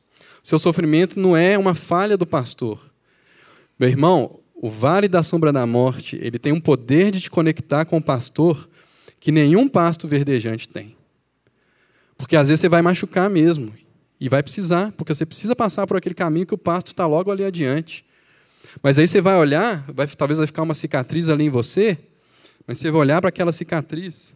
[0.43, 2.79] Seu sofrimento não é uma falha do pastor.
[3.79, 7.85] Meu irmão, o vale da sombra da morte, ele tem um poder de te conectar
[7.85, 8.67] com o pastor
[9.19, 10.95] que nenhum pasto verdejante tem.
[12.17, 13.73] Porque às vezes você vai machucar mesmo.
[14.19, 17.31] E vai precisar, porque você precisa passar por aquele caminho que o pasto está logo
[17.31, 18.03] ali adiante.
[18.81, 21.97] Mas aí você vai olhar, vai, talvez vai ficar uma cicatriz ali em você,
[22.65, 24.35] mas você vai olhar para aquela cicatriz.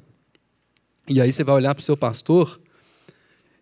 [1.07, 2.59] E aí você vai olhar para o seu pastor,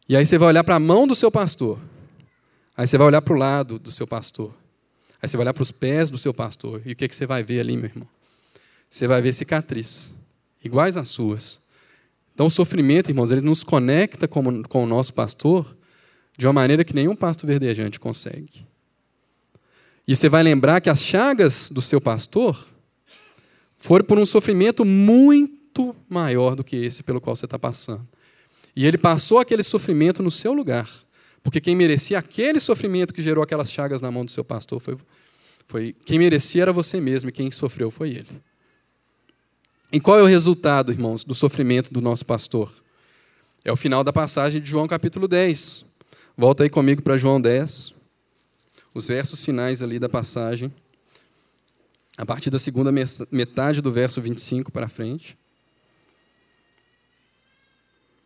[0.10, 1.80] e aí você vai olhar para a mão do seu pastor.
[2.76, 4.52] Aí você vai olhar para o lado do seu pastor.
[5.22, 6.82] Aí você vai olhar para os pés do seu pastor.
[6.84, 8.08] E o que, que você vai ver ali, meu irmão?
[8.90, 10.16] Você vai ver cicatriz,
[10.64, 11.60] iguais às suas.
[12.34, 15.78] Então, o sofrimento, irmãos, ele nos conecta com, com o nosso pastor
[16.36, 18.66] de uma maneira que nenhum pasto verdejante consegue.
[20.08, 22.66] E você vai lembrar que as chagas do seu pastor
[23.78, 28.08] foram por um sofrimento muito maior do que esse pelo qual você está passando.
[28.76, 30.90] E ele passou aquele sofrimento no seu lugar.
[31.44, 34.98] Porque quem merecia aquele sofrimento que gerou aquelas chagas na mão do seu pastor foi,
[35.66, 38.42] foi quem merecia era você mesmo e quem sofreu foi ele.
[39.92, 42.72] E qual é o resultado, irmãos, do sofrimento do nosso pastor?
[43.64, 45.86] É o final da passagem de João capítulo 10.
[46.38, 47.94] Volta aí comigo para João 10.
[48.94, 50.72] Os versos finais ali da passagem.
[52.18, 52.92] A partir da segunda
[53.32, 55.38] metade do verso 25 para frente.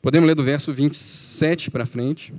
[0.04, 2.34] Podemos ler do verso 27 para frente.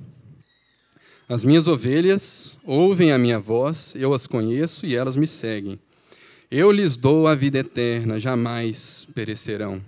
[1.27, 5.81] As minhas ovelhas ouvem a minha voz, eu as conheço e elas me seguem.
[6.51, 9.81] Eu lhes dou a vida eterna, jamais perecerão.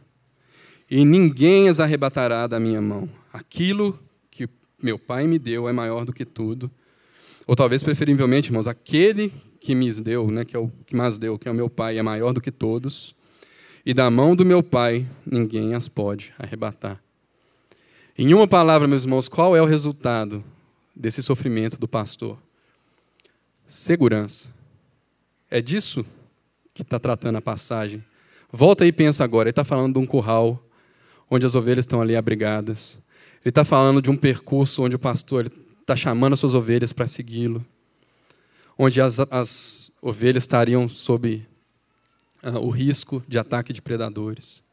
[0.90, 3.10] E ninguém as arrebatará da minha mão.
[3.30, 4.48] Aquilo que
[4.82, 6.70] meu Pai me deu é maior do que tudo.
[7.46, 11.38] Ou talvez, preferivelmente, irmãos, aquele que me deu, né, que é o que mais deu,
[11.38, 13.14] que é o meu Pai, é maior do que todos.
[13.84, 17.04] E da mão do meu Pai ninguém as pode arrebatar.
[18.18, 20.42] Em uma palavra, meus irmãos, qual é o resultado
[20.94, 22.38] desse sofrimento do pastor?
[23.66, 24.50] Segurança.
[25.50, 26.02] É disso
[26.72, 28.02] que está tratando a passagem.
[28.50, 29.48] Volta e pensa agora.
[29.48, 30.66] Ele está falando de um curral
[31.30, 32.96] onde as ovelhas estão ali abrigadas.
[33.42, 35.52] Ele está falando de um percurso onde o pastor
[35.82, 37.62] está chamando as suas ovelhas para segui-lo,
[38.78, 41.46] onde as, as, ovelhas estariam sob
[42.42, 44.65] uh, o risco de ataque de predadores.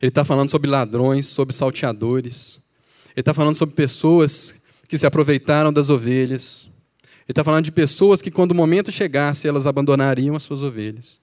[0.00, 2.62] Ele está falando sobre ladrões, sobre salteadores.
[3.08, 4.54] Ele está falando sobre pessoas
[4.88, 6.68] que se aproveitaram das ovelhas.
[7.02, 11.20] Ele está falando de pessoas que, quando o momento chegasse, elas abandonariam as suas ovelhas.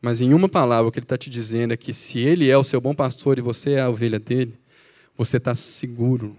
[0.00, 2.56] Mas, em uma palavra, o que ele está te dizendo é que, se ele é
[2.56, 4.54] o seu bom pastor e você é a ovelha dele,
[5.16, 6.36] você está seguro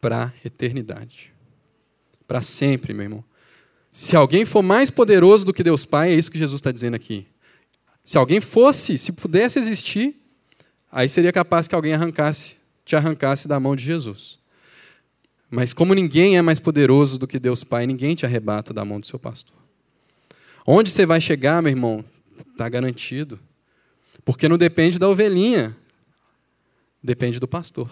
[0.00, 1.32] para a eternidade.
[2.26, 3.24] Para sempre, meu irmão.
[3.90, 6.94] Se alguém for mais poderoso do que Deus Pai, é isso que Jesus está dizendo
[6.94, 7.26] aqui.
[8.04, 10.16] Se alguém fosse, se pudesse existir,
[10.90, 14.38] aí seria capaz que alguém arrancasse, te arrancasse da mão de Jesus.
[15.50, 18.98] Mas como ninguém é mais poderoso do que Deus Pai, ninguém te arrebata da mão
[18.98, 19.56] do seu pastor.
[20.66, 22.04] Onde você vai chegar, meu irmão,
[22.52, 23.38] está garantido.
[24.24, 25.76] Porque não depende da ovelhinha,
[27.02, 27.90] depende do pastor.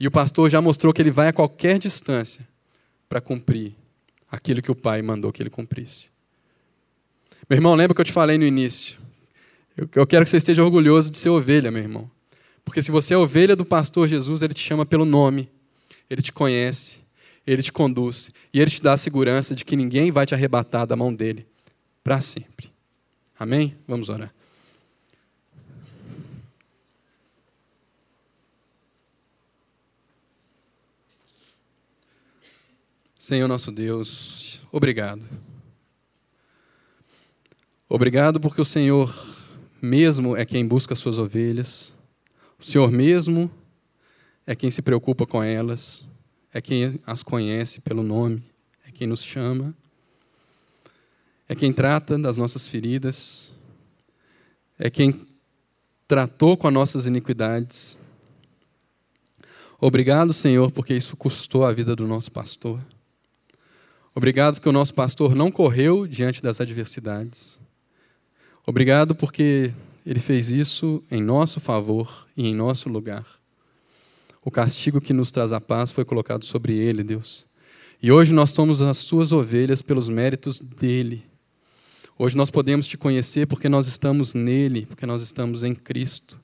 [0.00, 2.46] E o pastor já mostrou que ele vai a qualquer distância
[3.08, 3.74] para cumprir
[4.30, 6.10] aquilo que o pai mandou que ele cumprisse.
[7.48, 8.98] Meu irmão, lembra que eu te falei no início?
[9.94, 12.10] Eu quero que você esteja orgulhoso de ser ovelha, meu irmão.
[12.64, 15.48] Porque se você é ovelha do pastor Jesus, ele te chama pelo nome,
[16.10, 17.00] ele te conhece,
[17.46, 20.86] ele te conduz e ele te dá a segurança de que ninguém vai te arrebatar
[20.86, 21.46] da mão dele
[22.04, 22.70] para sempre.
[23.38, 23.74] Amém?
[23.86, 24.34] Vamos orar.
[33.18, 35.47] Senhor nosso Deus, obrigado.
[37.90, 39.14] Obrigado porque o Senhor
[39.80, 41.94] mesmo é quem busca as suas ovelhas,
[42.58, 43.50] o Senhor mesmo
[44.46, 46.04] é quem se preocupa com elas,
[46.52, 48.42] é quem as conhece pelo nome,
[48.86, 49.74] é quem nos chama,
[51.48, 53.52] é quem trata das nossas feridas,
[54.78, 55.26] é quem
[56.06, 57.98] tratou com as nossas iniquidades.
[59.80, 62.84] Obrigado, Senhor, porque isso custou a vida do nosso pastor.
[64.14, 67.66] Obrigado porque o nosso pastor não correu diante das adversidades.
[68.68, 69.72] Obrigado porque
[70.04, 73.24] ele fez isso em nosso favor e em nosso lugar.
[74.44, 77.46] O castigo que nos traz a paz foi colocado sobre ele, Deus.
[78.02, 81.24] E hoje nós somos as suas ovelhas pelos méritos dele.
[82.18, 86.38] Hoje nós podemos te conhecer porque nós estamos nele, porque nós estamos em Cristo.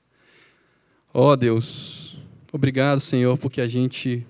[1.12, 2.16] Ó oh, Deus,
[2.51, 4.27] obrigado, Senhor, porque a gente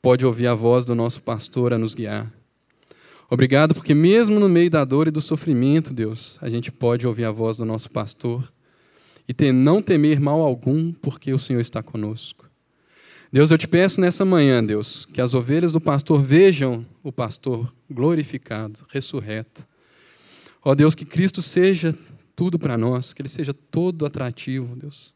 [0.00, 2.32] pode ouvir a voz do nosso pastor a nos guiar.
[3.30, 7.24] Obrigado, porque mesmo no meio da dor e do sofrimento, Deus, a gente pode ouvir
[7.24, 8.52] a voz do nosso pastor
[9.28, 12.50] e ter, não temer mal algum, porque o Senhor está conosco.
[13.32, 17.72] Deus, eu te peço nessa manhã, Deus, que as ovelhas do pastor vejam o pastor
[17.88, 19.64] glorificado, ressurreto.
[20.64, 21.94] Ó Deus, que Cristo seja
[22.34, 25.14] tudo para nós, que ele seja todo atrativo, Deus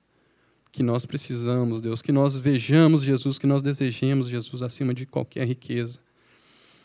[0.75, 5.47] que nós precisamos, Deus, que nós vejamos Jesus, que nós desejemos Jesus acima de qualquer
[5.47, 6.01] riqueza,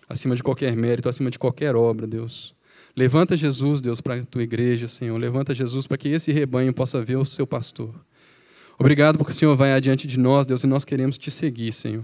[0.10, 2.55] acima de qualquer mérito, acima de qualquer obra, Deus.
[2.95, 5.16] Levanta Jesus, Deus, para a tua igreja, Senhor.
[5.18, 7.93] Levanta Jesus para que esse rebanho possa ver o seu pastor.
[8.78, 12.03] Obrigado porque o Senhor vai adiante de nós, Deus, e nós queremos te seguir, Senhor.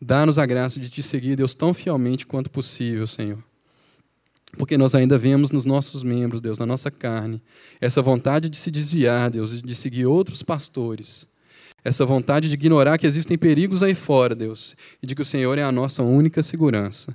[0.00, 3.42] Dá-nos a graça de te seguir, Deus, tão fielmente quanto possível, Senhor.
[4.56, 7.42] Porque nós ainda vemos nos nossos membros, Deus, na nossa carne,
[7.80, 11.26] essa vontade de se desviar, Deus, de seguir outros pastores.
[11.84, 15.56] Essa vontade de ignorar que existem perigos aí fora, Deus, e de que o Senhor
[15.58, 17.14] é a nossa única segurança.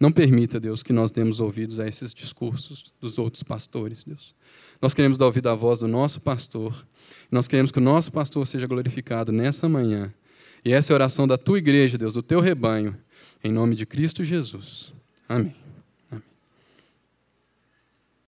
[0.00, 4.34] Não permita, Deus, que nós demos ouvidos a esses discursos dos outros pastores, Deus.
[4.80, 6.86] Nós queremos dar ouvido à voz do nosso pastor.
[7.30, 10.12] Nós queremos que o nosso pastor seja glorificado nessa manhã.
[10.64, 12.96] E essa é a oração da tua igreja, Deus, do teu rebanho,
[13.42, 14.92] em nome de Cristo Jesus.
[15.28, 15.54] Amém.